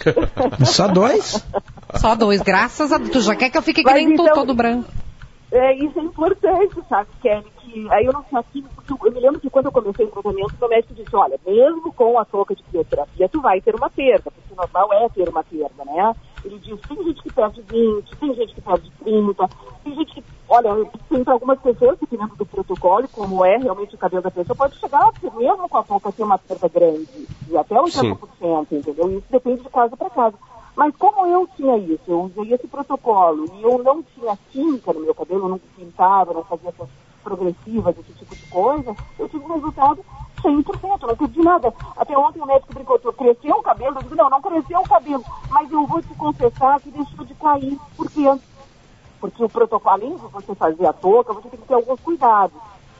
[0.65, 1.45] Só dois?
[1.95, 3.09] Só dois, graças a Deus.
[3.11, 4.89] Tu já quer que eu fique que Mas então- todo branco.
[5.51, 7.45] É, isso é importante, sabe, Kelly?
[7.59, 10.09] Que aí eu não tinha química, porque eu me lembro que quando eu comecei o
[10.09, 13.89] tratamento, meu médico disse, olha, mesmo com a touca de quimioterapia, tu vai ter uma
[13.89, 16.15] perda, porque o normal é ter uma perda, né?
[16.45, 19.49] Ele diz, tem gente que perde 20, tem gente que perde 30,
[19.83, 24.23] tem gente que, olha, tem algumas pessoas, dependendo do protocolo, como é realmente o cabelo
[24.23, 27.75] da pessoa, pode chegar, porque mesmo com a touca ter uma perda grande, e até
[27.75, 29.17] 80%, entendeu?
[29.17, 30.35] Isso depende de caso para caso.
[30.75, 35.01] Mas como eu tinha isso, eu usei esse protocolo e eu não tinha química no
[35.01, 36.89] meu cabelo, eu não pintava, não fazia essas
[37.23, 40.03] progressivas, esse tipo de coisa, eu tive um resultado
[40.41, 41.73] 100%, não perdi nada.
[41.97, 43.97] Até ontem o médico brincou, cresceu o cabelo?
[43.97, 47.33] Eu digo, não, não cresceu o cabelo, mas eu vou te confessar que deixou de
[47.35, 47.77] cair.
[47.97, 48.23] Por quê?
[49.19, 52.57] Porque o protocolo, além de você fazer a touca, você tem que ter alguns cuidados.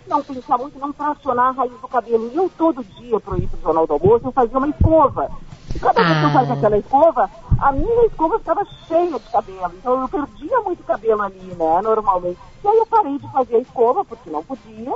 [0.08, 2.30] Não pensar muito, não tracionar a raiz do cabelo.
[2.34, 5.30] E eu todo dia, pro ir pro Jornal do Almoço, eu fazia uma escova.
[5.74, 7.30] E cada vez que eu fazia aquela escova,
[7.60, 9.72] a minha escova ficava cheia de cabelo.
[9.78, 12.40] Então eu perdia muito cabelo ali, né, normalmente.
[12.64, 14.94] E aí eu parei de fazer a escova, porque não podia.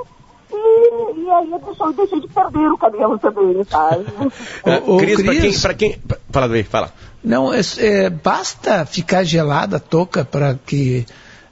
[0.52, 4.04] E, e aí eu deixei, eu deixei de perder o cabelo também, sabe?
[4.66, 5.62] É, Ô, ô, Cris, pra quem, Cris.
[5.62, 6.02] pra quem...
[6.30, 6.92] Fala, Davi, fala.
[7.24, 11.06] Não, é, é, basta ficar gelada a touca para que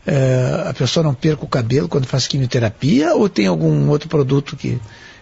[0.06, 4.54] é, a pessoa não perca o cabelo quando faz quimioterapia ou tem algum outro produto
[4.54, 4.78] que,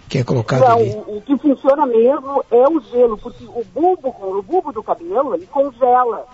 [0.08, 0.90] que é colocado Não, ali?
[0.90, 5.34] o, o que funciona mesmo é o gelo, porque o bulbo, o bulbo do cabelo,
[5.34, 6.26] ele congela,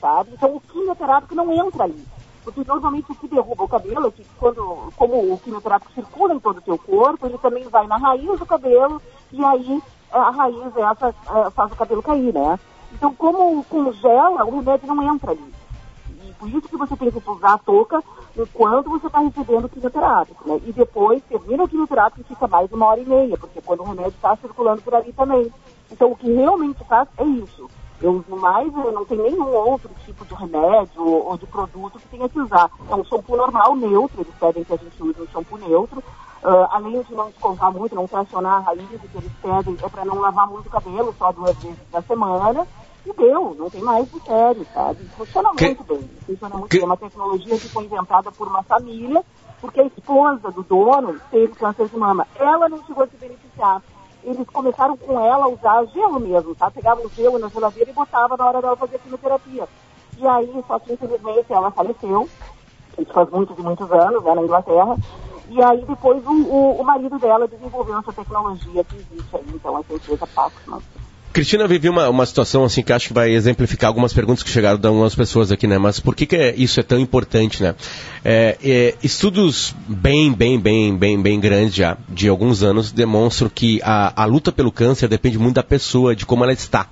[0.00, 0.30] sabe?
[0.32, 2.02] Então o quimioterápico não entra ali.
[2.42, 6.40] Porque normalmente o que derruba o cabelo é que quando, como o quimioterápico circula em
[6.40, 10.56] todo o teu corpo, ele também vai na raiz do cabelo e aí a raiz
[10.74, 12.58] essa eh, faz o cabelo cair, né?
[12.92, 15.54] Então como congela, o remédio não entra ali.
[16.24, 18.02] E por isso que você tem que usar a touca
[18.36, 20.60] enquanto você está recebendo quimioterápico, né?
[20.66, 23.84] E depois termina o quimioterápico e fica mais uma hora e meia, porque quando o
[23.84, 25.52] remédio está circulando por ali também.
[25.90, 27.68] Então o que realmente faz é isso.
[28.00, 32.08] Eu uso mais, eu não tem nenhum outro tipo de remédio ou, de produto que
[32.08, 32.70] tenha que usar.
[32.88, 36.02] É um shampoo normal, neutro, eles pedem que a gente use um shampoo neutro.
[36.42, 39.88] Ah, além de não escovar muito, não tracionar a raiz, o que eles pedem é
[39.88, 42.66] para não lavar muito o cabelo, só duas vezes na semana.
[43.14, 45.04] Deu, não tem mais de sério, sabe?
[45.16, 46.10] Funciona Que- muito bem.
[46.26, 46.82] Funciona muito que- bem.
[46.82, 49.24] É uma tecnologia que foi inventada por uma família,
[49.60, 52.26] porque a esposa do dono teve câncer de mama.
[52.36, 53.82] Ela não chegou a se beneficiar.
[54.24, 56.70] Eles começaram com ela a usar gelo mesmo, tá?
[56.70, 59.68] Pegavam gelo na geladeira e botavam na hora dela fazer quimioterapia.
[60.18, 62.28] E aí, só que infelizmente ela faleceu,
[62.98, 64.96] isso faz muitos e muitos anos, né, na Inglaterra.
[65.50, 69.78] E aí depois o, o, o marido dela desenvolveu essa tecnologia que existe aí, então
[69.78, 70.80] essa empresa Paxman.
[71.32, 74.50] Cristina, eu vivi uma, uma situação assim que acho que vai exemplificar algumas perguntas que
[74.50, 75.78] chegaram de algumas pessoas aqui, né?
[75.78, 77.74] Mas por que, que é- isso é tão importante, né?
[78.24, 83.80] É, é, estudos bem, bem, bem, bem, bem grandes já, de alguns anos, demonstram que
[83.84, 86.88] a, a luta pelo câncer depende muito da pessoa, de como ela está.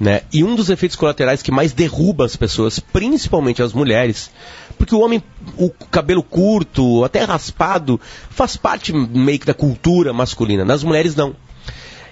[0.00, 0.22] Né?
[0.32, 4.30] E um dos efeitos colaterais que mais derruba as pessoas, principalmente as mulheres,
[4.76, 5.22] porque o homem,
[5.56, 10.64] o cabelo curto, até raspado, faz parte meio que da cultura masculina.
[10.64, 11.36] Nas mulheres, não.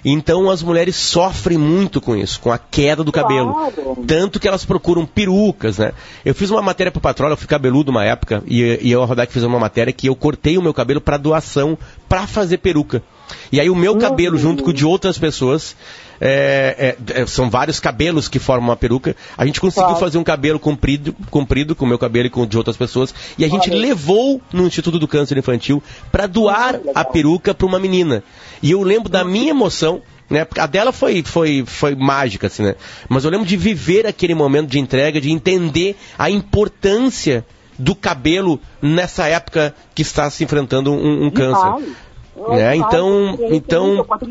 [0.03, 3.53] Então as mulheres sofrem muito com isso, com a queda do cabelo.
[3.53, 4.03] Claro.
[4.07, 5.91] Tanto que elas procuram perucas, né?
[6.25, 9.05] Eu fiz uma matéria pro Patrola, eu fui cabeludo uma época, e, e eu, a
[9.05, 11.77] Rodak, fiz uma matéria que eu cortei o meu cabelo para doação,
[12.09, 13.03] para fazer peruca.
[13.51, 15.75] E aí o meu cabelo, junto com o de outras pessoas,
[16.23, 19.15] é, é, é, são vários cabelos que formam uma peruca.
[19.35, 19.99] A gente conseguiu Claro.
[19.99, 23.13] fazer um cabelo comprido, comprido com o meu cabelo e com o de outras pessoas.
[23.39, 25.81] E a gente levou no Instituto do Câncer Infantil
[26.11, 26.93] para doar legal.
[26.93, 28.23] a peruca para uma menina.
[28.61, 30.03] E eu lembro da minha emoção.
[30.29, 30.45] Né?
[30.59, 32.75] A dela foi, foi, foi mágica, assim, né?
[33.09, 37.43] Mas eu lembro de viver aquele momento de entrega, de entender a importância
[37.77, 41.95] do cabelo nessa época que está se enfrentando um, um câncer.
[42.35, 42.43] Né?
[42.77, 43.83] Então- então-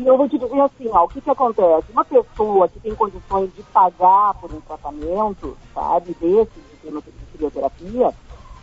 [0.07, 1.91] eu vou te dizer assim, ó, o que que acontece?
[1.91, 7.37] Uma pessoa que tem condições de pagar por um tratamento, sabe, desse, de quimio- de
[7.37, 8.13] crioterapia,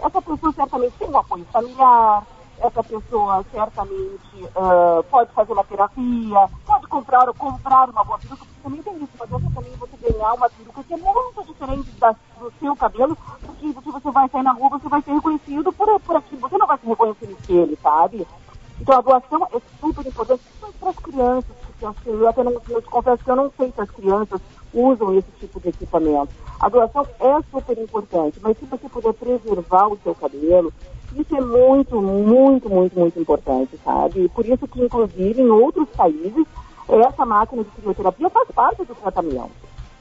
[0.01, 2.27] essa pessoa certamente tem um apoio familiar,
[2.61, 8.61] essa pessoa certamente ah, pode fazer uma terapia, pode comprar, comprar uma boa peruca, porque
[8.63, 12.11] também tem isso, não adianta também você ganhar uma peruca que é muito diferente da,
[12.41, 16.01] do seu cabelo, porque, porque você vai sair na rua, você vai ser reconhecido por,
[16.01, 18.27] por aquilo, você não vai ser reconhecido ele, sabe?
[18.89, 20.41] Então a doação é super importante
[20.81, 23.81] para as crianças, porque assim, eu até não, eu confesso que eu não sei se
[23.83, 24.41] as crianças
[24.73, 26.31] usam esse tipo de equipamento.
[26.59, 30.73] A doação é super importante, mas se você puder preservar o seu cabelo,
[31.15, 34.25] isso é muito, muito, muito, muito importante, sabe?
[34.25, 36.47] E por isso que, inclusive, em outros países,
[36.89, 39.51] essa máquina de crioterapia faz parte do tratamento.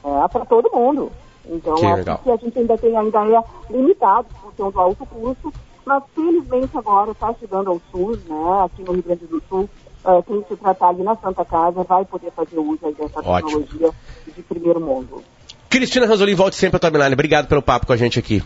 [0.02, 1.12] É para todo mundo.
[1.44, 2.20] Então, Que acho legal.
[2.24, 5.52] que a gente ainda tem, ainda é limitado por ser do alto custo,
[5.88, 9.68] mas felizmente agora está chegando ao SUS, né, aqui no Rio Grande do Sul,
[10.04, 13.62] eh, quem se tratar ali na Santa Casa vai poder fazer uso aí dessa Ótimo.
[13.62, 13.90] tecnologia
[14.36, 15.22] de primeiro mundo.
[15.70, 17.14] Cristina Ranzolin, volte sempre à timeline.
[17.14, 18.42] Obrigado pelo papo com a gente aqui.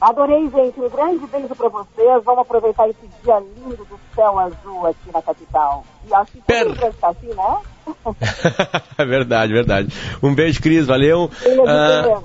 [0.00, 0.80] Adorei, gente.
[0.80, 2.24] Um grande beijo para vocês.
[2.24, 5.84] Vamos aproveitar esse dia lindo do céu azul aqui na capital.
[6.08, 7.56] E acho que Per- está assim, né?
[8.98, 9.88] É verdade, verdade.
[10.22, 11.30] Um beijo, Cris, valeu.
[11.66, 12.20] Ah,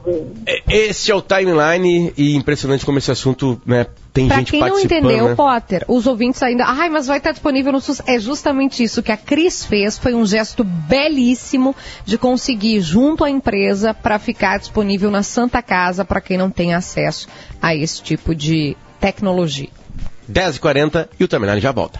[0.48, 4.60] e- esse é o timeline e impressionante como esse assunto, né, tem Pra gente quem
[4.60, 5.00] não participando.
[5.06, 5.36] entendeu, né?
[5.36, 6.65] Potter, os ouvintes ainda.
[6.65, 8.02] Ai, mas vai estar disponível no SUS.
[8.08, 9.98] É justamente isso que a Cris fez.
[9.98, 16.04] Foi um gesto belíssimo de conseguir, junto à empresa, para ficar disponível na Santa Casa
[16.04, 17.28] para quem não tem acesso
[17.62, 19.70] a esse tipo de tecnologia.
[20.32, 22.00] 10h40 e o timeline já volta.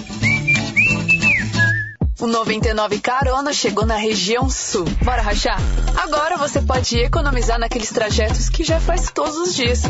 [2.21, 4.85] O 99 Carona chegou na região sul.
[5.03, 5.57] Bora rachar?
[5.97, 9.81] Agora você pode economizar naqueles trajetos que já faz todos os dias.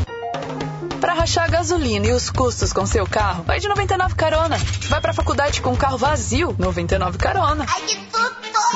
[1.01, 4.57] Para rachar a gasolina e os custos com seu carro, vai de 99 Carona.
[4.87, 7.65] Vai pra faculdade com o carro vazio, 99 Carona.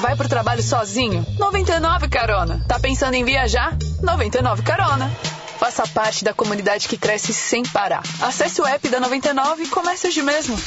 [0.01, 2.61] Vai pro trabalho sozinho, 99 Carona.
[2.67, 3.77] Tá pensando em viajar?
[4.03, 5.09] 99 Carona.
[5.57, 8.03] Faça parte da comunidade que cresce sem parar.
[8.21, 10.59] Acesse o app da 99 e comece hoje mesmo.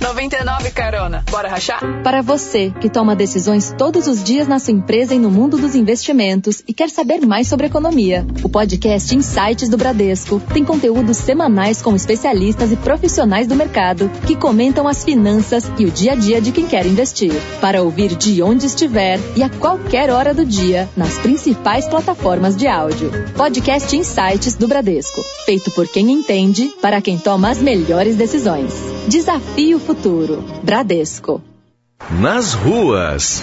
[0.00, 1.22] 99 Carona.
[1.30, 1.80] Bora rachar?
[2.02, 5.74] Para você que toma decisões todos os dias na sua empresa e no mundo dos
[5.74, 11.82] investimentos e quer saber mais sobre economia, o podcast Insights do Bradesco tem conteúdos semanais
[11.82, 16.40] com especialistas e profissionais do mercado que comentam as finanças e o dia a dia
[16.40, 17.32] de quem quer investir.
[17.60, 22.66] Para ouvir de onde estiver e a qualquer hora do dia nas principais plataformas de
[22.66, 23.10] áudio.
[23.36, 28.72] Podcast Insights do Bradesco, feito por quem entende para quem toma as melhores decisões.
[29.06, 30.44] Desafio Futuro.
[30.62, 31.42] Bradesco.
[32.20, 33.42] Nas ruas.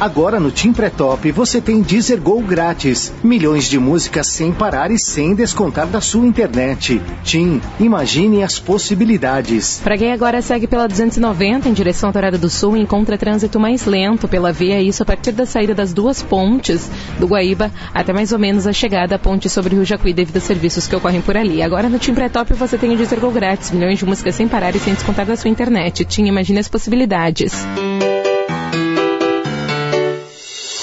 [0.00, 3.12] Agora no Tim Pré-Top você tem Deezer Go grátis.
[3.20, 7.02] Milhões de músicas sem parar e sem descontar da sua internet.
[7.24, 9.80] Tim, imagine as possibilidades.
[9.82, 13.86] Para quem agora segue pela 290 em direção à Torada do Sul, encontra trânsito mais
[13.86, 16.88] lento pela via, isso a partir da saída das duas pontes
[17.18, 20.36] do Guaíba até mais ou menos a chegada à ponte sobre o Rio Jacuí devido
[20.36, 21.60] aos serviços que ocorrem por ali.
[21.60, 23.72] Agora no Tim Pré-Top você tem o Deezer Go grátis.
[23.72, 26.04] Milhões de músicas sem parar e sem descontar da sua internet.
[26.04, 27.52] Tim, imagine as possibilidades.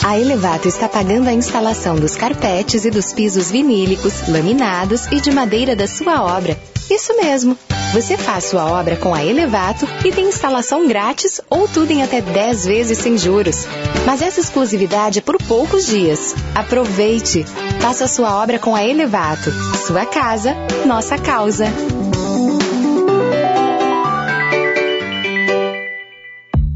[0.06, 5.32] A Elevato está pagando a instalação dos carpetes e dos pisos vinílicos, laminados e de
[5.32, 6.56] madeira da sua obra.
[6.92, 7.58] Isso mesmo.
[7.92, 12.22] Você faz sua obra com a Elevato e tem instalação grátis ou tudo em até
[12.22, 13.66] 10 vezes sem juros.
[14.06, 16.36] Mas essa exclusividade é por poucos dias.
[16.54, 17.44] Aproveite!
[17.82, 19.52] Faça sua obra com a Elevato.
[19.88, 21.66] Sua casa, nossa causa.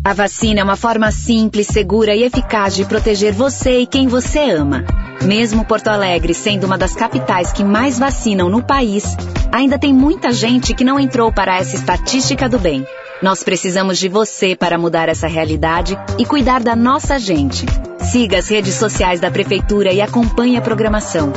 [0.09, 4.39] A vacina é uma forma simples, segura e eficaz de proteger você e quem você
[4.39, 4.83] ama.
[5.21, 9.03] Mesmo Porto Alegre sendo uma das capitais que mais vacinam no país,
[9.51, 12.87] ainda tem muita gente que não entrou para essa estatística do bem.
[13.21, 17.67] Nós precisamos de você para mudar essa realidade e cuidar da nossa gente.
[17.99, 21.31] Siga as redes sociais da Prefeitura e acompanhe a programação.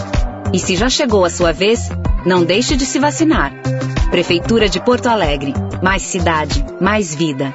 [0.51, 1.91] E se já chegou a sua vez,
[2.25, 3.53] não deixe de se vacinar.
[4.11, 5.53] Prefeitura de Porto Alegre.
[5.83, 7.55] Mais cidade, mais vida.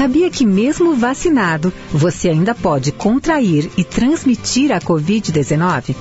[0.00, 5.94] Sabia que, mesmo vacinado, você ainda pode contrair e transmitir a Covid-19?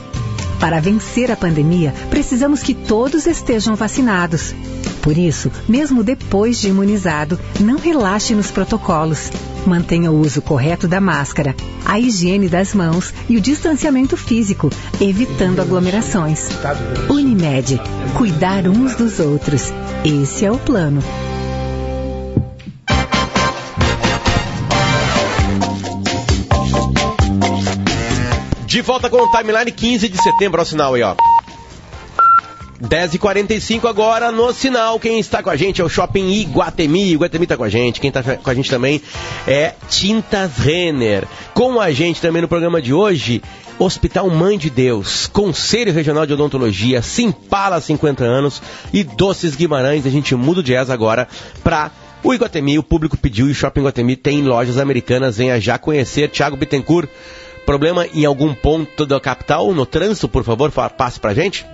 [0.58, 4.56] Para vencer a pandemia, precisamos que todos estejam vacinados.
[5.02, 9.34] Por isso, mesmo depois de imunizado, não relaxe nos protocolos.
[9.66, 14.70] Mantenha o uso correto da máscara, a higiene das mãos e o distanciamento físico,
[15.02, 16.48] evitando aglomerações.
[17.10, 17.82] Unimed,
[18.18, 19.74] cuidar uns dos outros.
[20.06, 21.04] Esse é o plano.
[28.70, 31.16] De volta com o timeline 15 de setembro, ao sinal aí, ó.
[32.80, 35.00] 10h45 agora no sinal.
[35.00, 37.14] Quem está com a gente é o Shopping Iguatemi.
[37.14, 38.00] Iguatemi está com a gente.
[38.00, 39.02] Quem está com a gente também
[39.48, 41.28] é Tintas Renner.
[41.56, 43.42] Com a gente também no programa de hoje,
[43.80, 48.62] Hospital Mãe de Deus, Conselho Regional de Odontologia, Simpala 50 anos
[48.94, 50.06] e Doces Guimarães.
[50.06, 51.28] A gente muda o jazz agora
[51.64, 51.90] para
[52.24, 52.78] o Iguatemi.
[52.78, 55.38] O público pediu e o Shopping Iguatemi tem lojas americanas.
[55.38, 56.30] Venha já conhecer.
[56.30, 57.10] Tiago Bittencourt
[57.70, 61.68] Problema em algum ponto da capital, no trânsito, por favor, passe pra gente.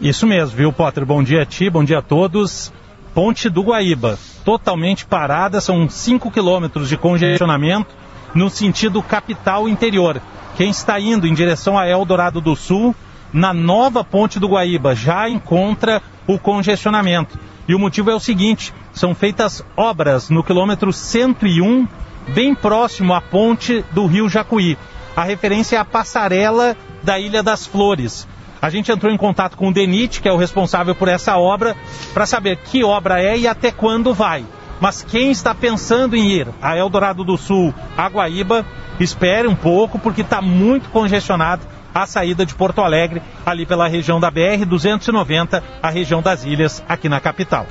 [0.00, 1.06] Isso mesmo, viu, Potter?
[1.06, 2.72] Bom dia a ti, bom dia a todos.
[3.14, 7.94] Ponte do Guaíba, totalmente parada, são 5 quilômetros de congestionamento
[8.34, 10.20] no sentido capital interior.
[10.56, 12.96] Quem está indo em direção a Eldorado do Sul,
[13.32, 17.38] na nova ponte do Guaíba, já encontra o congestionamento.
[17.68, 21.86] E o motivo é o seguinte: são feitas obras no quilômetro 101
[22.28, 24.78] bem próximo à ponte do rio Jacuí.
[25.16, 28.26] A referência é a passarela da Ilha das Flores.
[28.60, 31.76] A gente entrou em contato com o DENIT, que é o responsável por essa obra,
[32.12, 34.44] para saber que obra é e até quando vai.
[34.80, 38.64] Mas quem está pensando em ir a Eldorado do Sul, a Guaíba,
[38.98, 44.18] espere um pouco, porque está muito congestionado a saída de Porto Alegre, ali pela região
[44.18, 47.66] da BR-290, a região das ilhas, aqui na capital.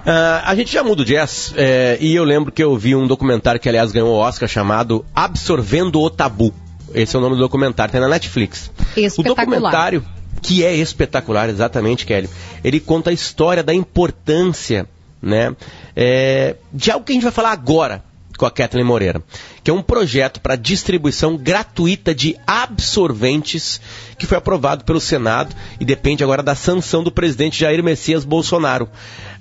[0.00, 3.06] Uh, a gente já muda o jazz é, e eu lembro que eu vi um
[3.06, 6.54] documentário que, aliás, ganhou o Oscar chamado Absorvendo o Tabu.
[6.94, 8.70] Esse é o nome do documentário, tem na Netflix.
[9.18, 10.04] O documentário,
[10.42, 12.28] que é espetacular, exatamente, Kelly,
[12.64, 14.88] ele conta a história da importância
[15.20, 15.54] né,
[15.94, 18.02] é, de algo que a gente vai falar agora
[18.40, 19.22] com a Kathleen Moreira,
[19.62, 23.78] que é um projeto para distribuição gratuita de absorventes
[24.18, 28.88] que foi aprovado pelo Senado e depende agora da sanção do presidente Jair Messias Bolsonaro.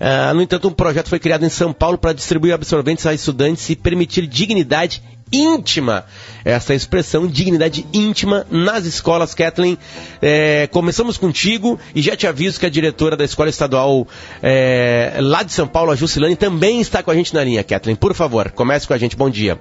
[0.02, 3.70] Uh, no entanto, um projeto foi criado em São Paulo para distribuir absorventes a estudantes
[3.70, 6.05] e permitir dignidade íntima.
[6.43, 9.77] Essa expressão, dignidade íntima, nas escolas, Kathleen.
[10.21, 14.07] É, começamos contigo e já te aviso que a diretora da Escola Estadual
[14.41, 17.95] é, lá de São Paulo, a Jusilane, também está com a gente na linha, Kathleen.
[17.95, 19.15] Por favor, comece com a gente.
[19.15, 19.59] Bom dia.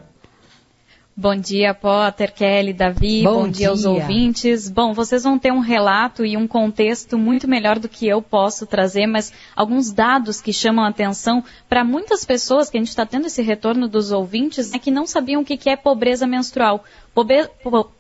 [1.21, 3.25] Bom dia, Potter, Kelly, Davi.
[3.25, 3.53] Bom, Bom dia.
[3.53, 4.71] dia aos ouvintes.
[4.71, 8.65] Bom, vocês vão ter um relato e um contexto muito melhor do que eu posso
[8.69, 13.05] trazer, mas alguns dados que chamam a atenção para muitas pessoas que a gente está
[13.05, 16.85] tendo esse retorno dos ouvintes é que não sabiam o que é pobreza menstrual.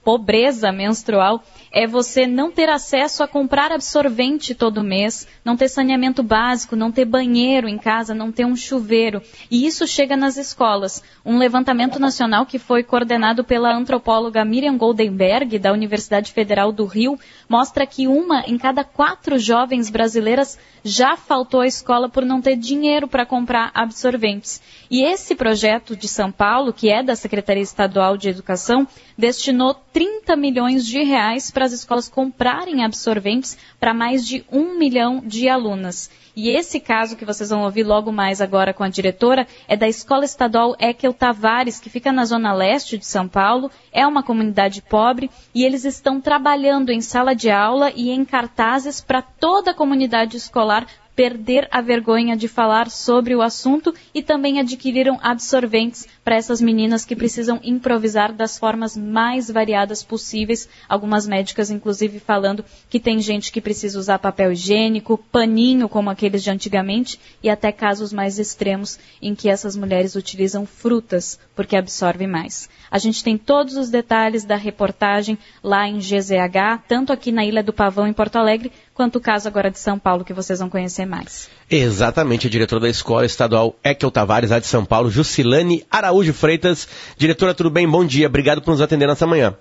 [0.08, 6.22] Pobreza menstrual é você não ter acesso a comprar absorvente todo mês, não ter saneamento
[6.22, 9.20] básico, não ter banheiro em casa, não ter um chuveiro.
[9.50, 11.02] E isso chega nas escolas.
[11.26, 17.18] Um levantamento nacional que foi coordenado pela antropóloga Miriam Goldenberg, da Universidade Federal do Rio,
[17.46, 22.56] mostra que uma em cada quatro jovens brasileiras já faltou à escola por não ter
[22.56, 24.62] dinheiro para comprar absorventes.
[24.90, 30.36] E esse projeto de São Paulo, que é da Secretaria Estadual de Educação, destinou 30
[30.36, 36.08] milhões de reais para as escolas comprarem absorventes para mais de um milhão de alunas.
[36.36, 39.88] E esse caso que vocês vão ouvir logo mais agora com a diretora é da
[39.88, 44.80] Escola Estadual Ekel Tavares, que fica na zona leste de São Paulo, é uma comunidade
[44.82, 49.74] pobre e eles estão trabalhando em sala de aula e em cartazes para toda a
[49.74, 50.86] comunidade escolar
[51.18, 57.04] perder a vergonha de falar sobre o assunto e também adquiriram absorventes para essas meninas
[57.04, 60.68] que precisam improvisar das formas mais variadas possíveis.
[60.88, 66.40] Algumas médicas, inclusive, falando que tem gente que precisa usar papel higiênico, paninho, como aqueles
[66.40, 72.28] de antigamente, e até casos mais extremos em que essas mulheres utilizam frutas porque absorvem
[72.28, 72.68] mais.
[72.90, 77.62] A gente tem todos os detalhes da reportagem lá em GZH, tanto aqui na Ilha
[77.62, 80.68] do Pavão, em Porto Alegre, quanto o caso agora de São Paulo, que vocês vão
[80.68, 81.48] conhecer mais.
[81.70, 86.88] Exatamente, a diretora da Escola Estadual Ekel Tavares, lá de São Paulo, Jusilane Araújo Freitas.
[87.16, 87.88] Diretora, tudo bem?
[87.88, 89.54] Bom dia, obrigado por nos atender nessa manhã.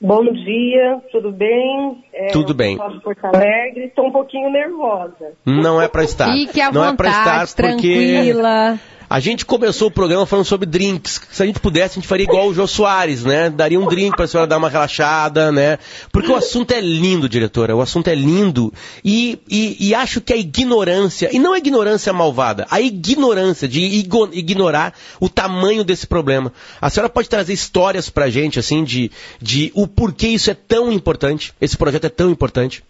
[0.00, 2.04] Bom dia, tudo bem?
[2.20, 2.76] É, tudo bem.
[2.76, 5.32] De Porto Alegre, estou um pouquinho nervosa.
[5.46, 6.30] Não é para estar.
[6.30, 8.78] Fique à Não vontade, é para estar porque tranquila.
[9.10, 11.20] A gente começou o programa falando sobre drinks.
[11.32, 13.50] Se a gente pudesse, a gente faria igual o Jô Soares, né?
[13.50, 15.80] Daria um drink para a senhora dar uma relaxada, né?
[16.12, 17.74] Porque o assunto é lindo, diretora.
[17.74, 18.72] O assunto é lindo.
[19.04, 23.80] E, e, e acho que a ignorância, e não a ignorância malvada, a ignorância de
[23.80, 26.52] ignorar o tamanho desse problema.
[26.80, 29.10] A senhora pode trazer histórias pra gente, assim, de,
[29.42, 32.84] de o porquê isso é tão importante, esse projeto é tão importante?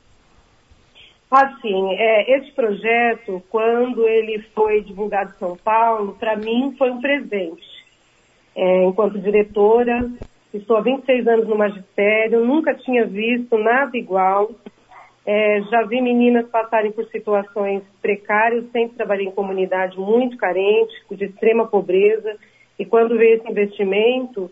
[1.30, 7.00] Assim, é, esse projeto, quando ele foi divulgado em São Paulo, para mim foi um
[7.00, 7.62] presente.
[8.56, 10.10] É, enquanto diretora,
[10.52, 14.50] estou há 26 anos no magistério, nunca tinha visto nada igual.
[15.24, 21.26] É, já vi meninas passarem por situações precárias, sempre trabalhei em comunidade muito carente, de
[21.26, 22.36] extrema pobreza,
[22.76, 24.50] e quando veio esse investimento,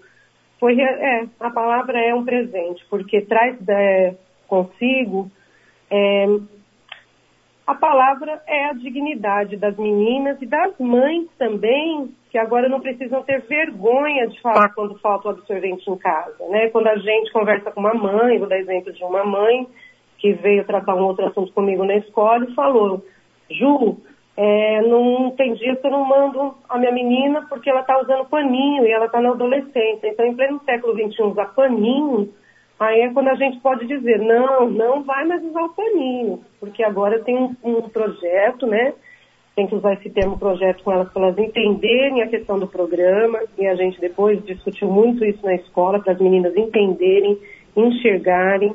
[0.61, 4.15] foi, é, a palavra é um presente, porque traz é,
[4.49, 5.31] consigo
[5.91, 6.27] é,
[7.69, 13.23] a palavra é a dignidade das meninas e das mães também, que agora não precisam
[13.23, 16.71] ter vergonha de falar quando falta o absorvente em casa, né?
[16.71, 19.67] Quando a gente conversa com uma mãe, vou dar exemplo de uma mãe
[20.17, 23.05] que veio tratar um outro assunto comigo na escola e falou,
[23.51, 23.99] Ju,
[24.35, 28.31] é, não tem dia que eu não mando a minha menina porque ela está usando
[28.31, 30.09] paninho e ela está na adolescência.
[30.09, 32.33] Então, em pleno século XXI, usar paninho
[32.79, 36.85] Aí é quando a gente pode dizer, não, não vai mais usar o paninho, porque
[36.85, 38.95] agora tem um, um projeto, né?
[39.57, 43.41] Tem que usar esse termo projeto com elas para elas entenderem a questão do programa,
[43.59, 47.37] e a gente depois discutiu muito isso na escola, para as meninas entenderem,
[47.77, 48.73] enxergarem,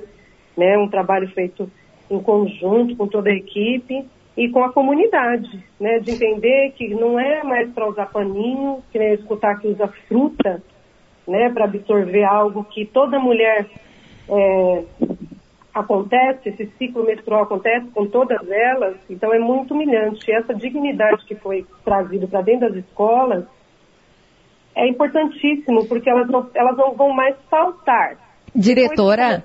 [0.58, 0.78] né?
[0.78, 1.72] Um trabalho feito
[2.12, 6.00] em conjunto com toda a equipe e com a comunidade, né?
[6.00, 10.62] De entender que não é mais para usar paninho, que nem escutar que usa fruta,
[11.26, 11.50] né?
[11.54, 13.66] Para absorver algo que toda mulher
[14.30, 14.84] é,
[15.74, 20.32] acontece, esse ciclo menstrual acontece com todas elas, então é muito humilhante.
[20.32, 23.46] Essa dignidade que foi trazida para dentro das escolas
[24.76, 28.18] é importantíssimo, porque elas não, elas não vão mais faltar.
[28.56, 29.44] Diretora,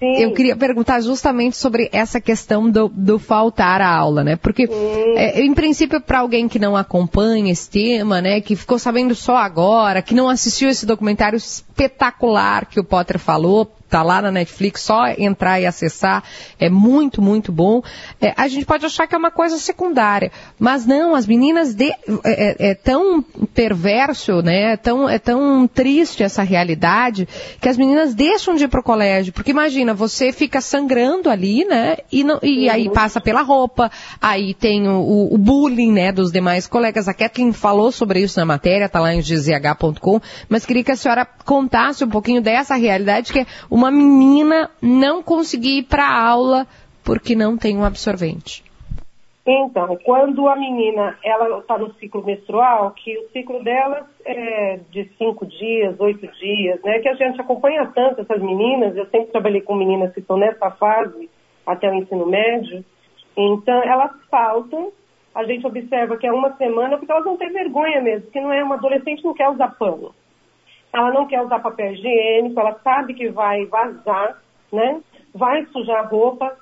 [0.00, 4.36] eu queria perguntar justamente sobre essa questão do, do faltar a aula, né?
[4.36, 4.68] Porque,
[5.16, 9.36] é, em princípio, para alguém que não acompanha esse tema, né, que ficou sabendo só
[9.36, 14.82] agora, que não assistiu esse documentário espetacular que o Potter falou, tá lá na Netflix,
[14.82, 16.22] só entrar e acessar,
[16.58, 17.82] é muito, muito bom.
[18.20, 21.90] É, a gente pode achar que é uma coisa secundária, mas não, as meninas de,
[21.90, 23.20] é, é, é, tão
[23.52, 27.28] perverso, né, é tão, é tão triste essa realidade,
[27.60, 31.96] que as meninas deixam de ir pro colégio, porque imagina, você fica sangrando ali, né,
[32.12, 36.68] e, não, e aí passa pela roupa, aí tem o, o, bullying, né, dos demais
[36.68, 40.92] colegas, a Kathleen falou sobre isso na matéria, tá lá em gzh.com, mas queria que
[40.92, 45.84] a senhora contasse um pouquinho dessa realidade, que é o uma menina não conseguir ir
[45.84, 46.66] para a aula
[47.02, 48.62] porque não tem um absorvente?
[49.46, 55.10] Então, quando a menina ela está no ciclo menstrual, que o ciclo dela é de
[55.16, 56.98] cinco dias, oito dias, né?
[56.98, 58.94] Que a gente acompanha tanto essas meninas.
[58.94, 61.30] Eu sempre trabalhei com meninas que estão nessa fase
[61.66, 62.84] até o ensino médio.
[63.34, 64.92] Então, elas faltam.
[65.34, 68.52] A gente observa que é uma semana porque elas não têm vergonha mesmo, que não
[68.52, 70.12] é uma adolescente não quer usar pano.
[70.92, 74.38] Ela não quer usar papel higiênico, ela sabe que vai vazar,
[74.72, 75.00] né?
[75.34, 76.56] Vai sujar a roupa.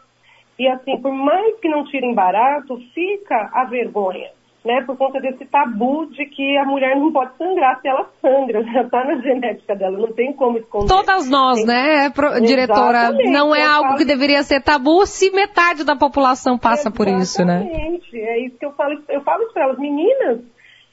[0.59, 4.29] E assim, por mais que não tirem barato, fica a vergonha,
[4.65, 4.83] né?
[4.85, 8.83] Por conta desse tabu de que a mulher não pode sangrar se ela sangra, já
[8.83, 10.89] está na genética dela, não tem como esconder.
[10.89, 11.67] Todas nós, tem...
[11.67, 12.11] né,
[12.45, 12.99] diretora?
[12.99, 13.31] Exatamente.
[13.31, 13.99] Não é algo falo...
[13.99, 17.15] que deveria ser tabu se metade da população passa Exatamente.
[17.15, 17.63] por isso, né?
[17.63, 19.01] Exatamente, é isso que eu falo.
[19.09, 20.41] Eu falo para elas, meninas,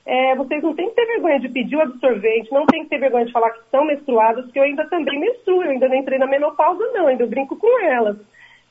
[0.05, 2.99] é, vocês não têm que ter vergonha de pedir o absorvente, não tem que ter
[2.99, 6.19] vergonha de falar que estão menstruadas, porque eu ainda também menstruo, eu ainda não entrei
[6.19, 8.17] na menopausa não, ainda eu brinco com elas.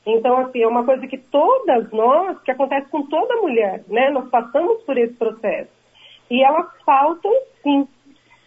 [0.05, 4.11] Então, assim, é uma coisa que todas nós, que acontece com toda mulher, né?
[4.11, 5.69] Nós passamos por esse processo.
[6.29, 7.31] E elas faltam
[7.63, 7.87] sim.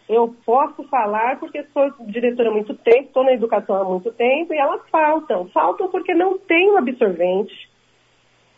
[0.07, 4.53] Eu posso falar porque sou diretora há muito tempo, estou na educação há muito tempo,
[4.53, 5.47] e elas faltam.
[5.49, 7.68] Faltam porque não tem o absorvente,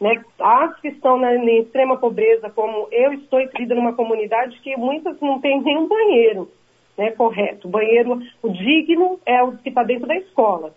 [0.02, 0.20] né?
[0.40, 5.20] As que estão na, na extrema pobreza, como eu estou inserida numa comunidade que muitas
[5.22, 6.50] não tem nenhum banheiro
[6.98, 7.68] né, correto.
[7.68, 10.74] O banheiro, o digno é o que está dentro da escola.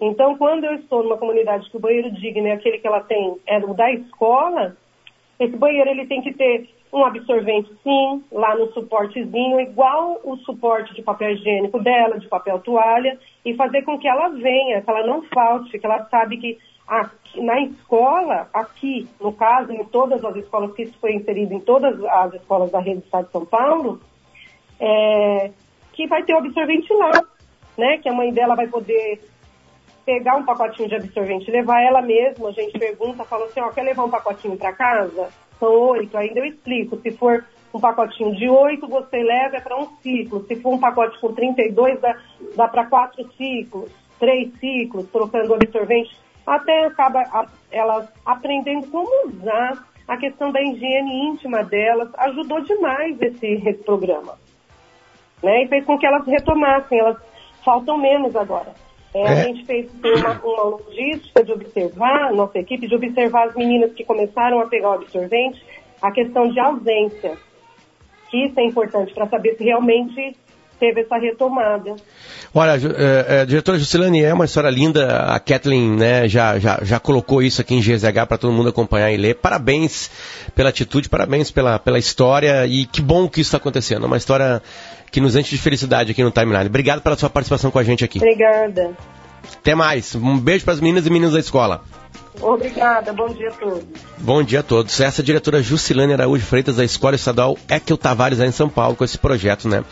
[0.00, 3.36] Então, quando eu estou numa comunidade que o banheiro digno é aquele que ela tem,
[3.46, 4.76] é o da escola,
[5.38, 10.94] esse banheiro ele tem que ter um absorvente sim, lá no suportezinho, igual o suporte
[10.94, 15.06] de papel higiênico dela, de papel toalha, e fazer com que ela venha, que ela
[15.06, 16.58] não falte, que ela sabe que
[16.88, 21.60] aqui, na escola, aqui, no caso, em todas as escolas, que isso foi inserido em
[21.60, 24.00] todas as escolas da rede do Estado de São Paulo,
[24.80, 25.50] é,
[25.92, 27.12] que vai ter o absorvente lá,
[27.76, 27.98] né?
[27.98, 29.20] Que a mãe dela vai poder
[30.06, 33.82] pegar um pacotinho de absorvente, levar ela mesma, a gente pergunta, fala assim, ó, quer
[33.82, 35.28] levar um pacotinho para casa?
[35.60, 39.78] São oito, ainda eu explico, se for um pacotinho de oito, você leva é para
[39.78, 42.16] um ciclo, se for um pacote com 32, dá,
[42.56, 46.16] dá para quatro ciclos, três ciclos, trocando absorvente
[46.48, 53.46] até acaba elas aprendendo como usar a questão da higiene íntima delas, ajudou demais esse,
[53.46, 54.38] esse programa.
[55.42, 55.64] Né?
[55.64, 57.18] E fez com que elas retomassem, elas
[57.62, 58.72] faltam menos agora.
[59.14, 59.28] É, é.
[59.28, 64.04] A gente fez uma, uma logística de observar, nossa equipe, de observar as meninas que
[64.04, 65.62] começaram a pegar o absorvente,
[66.00, 67.36] a questão de ausência.
[68.30, 70.36] Que isso é importante para saber se realmente
[70.78, 71.96] teve essa retomada.
[72.54, 75.24] Olha, é, é, diretora Juscelane, é uma história linda.
[75.24, 79.12] A Kathleen né, já, já, já colocou isso aqui em GZH para todo mundo acompanhar
[79.12, 79.34] e ler.
[79.34, 80.10] Parabéns
[80.54, 84.04] pela atitude, parabéns pela, pela história e que bom que isso está acontecendo.
[84.04, 84.62] É uma história
[85.10, 86.66] que nos enche de felicidade aqui no Timeline.
[86.66, 88.18] Obrigado pela sua participação com a gente aqui.
[88.18, 88.92] Obrigada.
[89.60, 90.14] Até mais.
[90.14, 91.82] Um beijo para as meninas e meninos da escola.
[92.40, 93.84] Obrigada, bom dia a todos.
[94.18, 95.00] Bom dia a todos.
[95.00, 98.68] Essa é a diretora Juscelane Araújo Freitas da Escola Estadual Ekel Tavares, aí em São
[98.68, 99.84] Paulo, com esse projeto, né?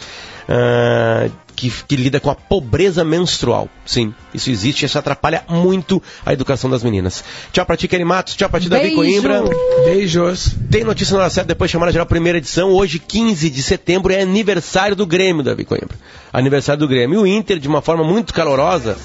[0.48, 3.68] Uh, que, que, lida com a pobreza menstrual.
[3.84, 7.24] Sim, isso existe e isso atrapalha muito a educação das meninas.
[7.50, 8.36] Tchau pra ti, Kelly Matos.
[8.36, 9.42] Tchau pra ti, Davi Coimbra.
[9.84, 10.54] Beijos.
[10.70, 12.70] Tem notícia no hora certa, depois chamada geral, primeira edição.
[12.70, 15.96] Hoje, 15 de setembro, é aniversário do Grêmio, Davi Coimbra.
[16.32, 17.20] Aniversário do Grêmio.
[17.20, 18.96] E o Inter, de uma forma muito calorosa,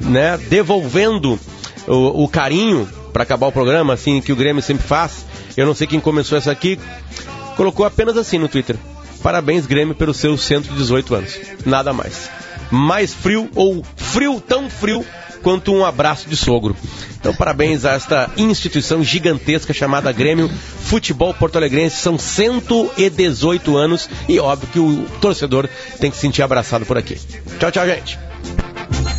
[0.00, 1.40] né, devolvendo
[1.88, 5.24] o, o carinho para acabar o programa, assim, que o Grêmio sempre faz.
[5.56, 6.78] Eu não sei quem começou essa aqui.
[7.56, 8.76] Colocou apenas assim no Twitter.
[9.24, 11.40] Parabéns, Grêmio, pelos seus 118 anos.
[11.64, 12.28] Nada mais.
[12.70, 15.02] Mais frio ou frio, tão frio
[15.42, 16.76] quanto um abraço de sogro.
[17.18, 22.02] Então, parabéns a esta instituição gigantesca chamada Grêmio Futebol Porto Alegrense.
[22.02, 27.18] São 118 anos e óbvio que o torcedor tem que se sentir abraçado por aqui.
[27.58, 28.18] Tchau, tchau, gente.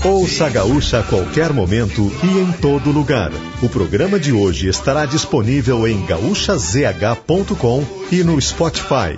[0.03, 3.31] Ouça a Gaúcha a qualquer momento e em todo lugar.
[3.59, 9.17] O programa de hoje estará disponível em gaúchazh.com e no Spotify.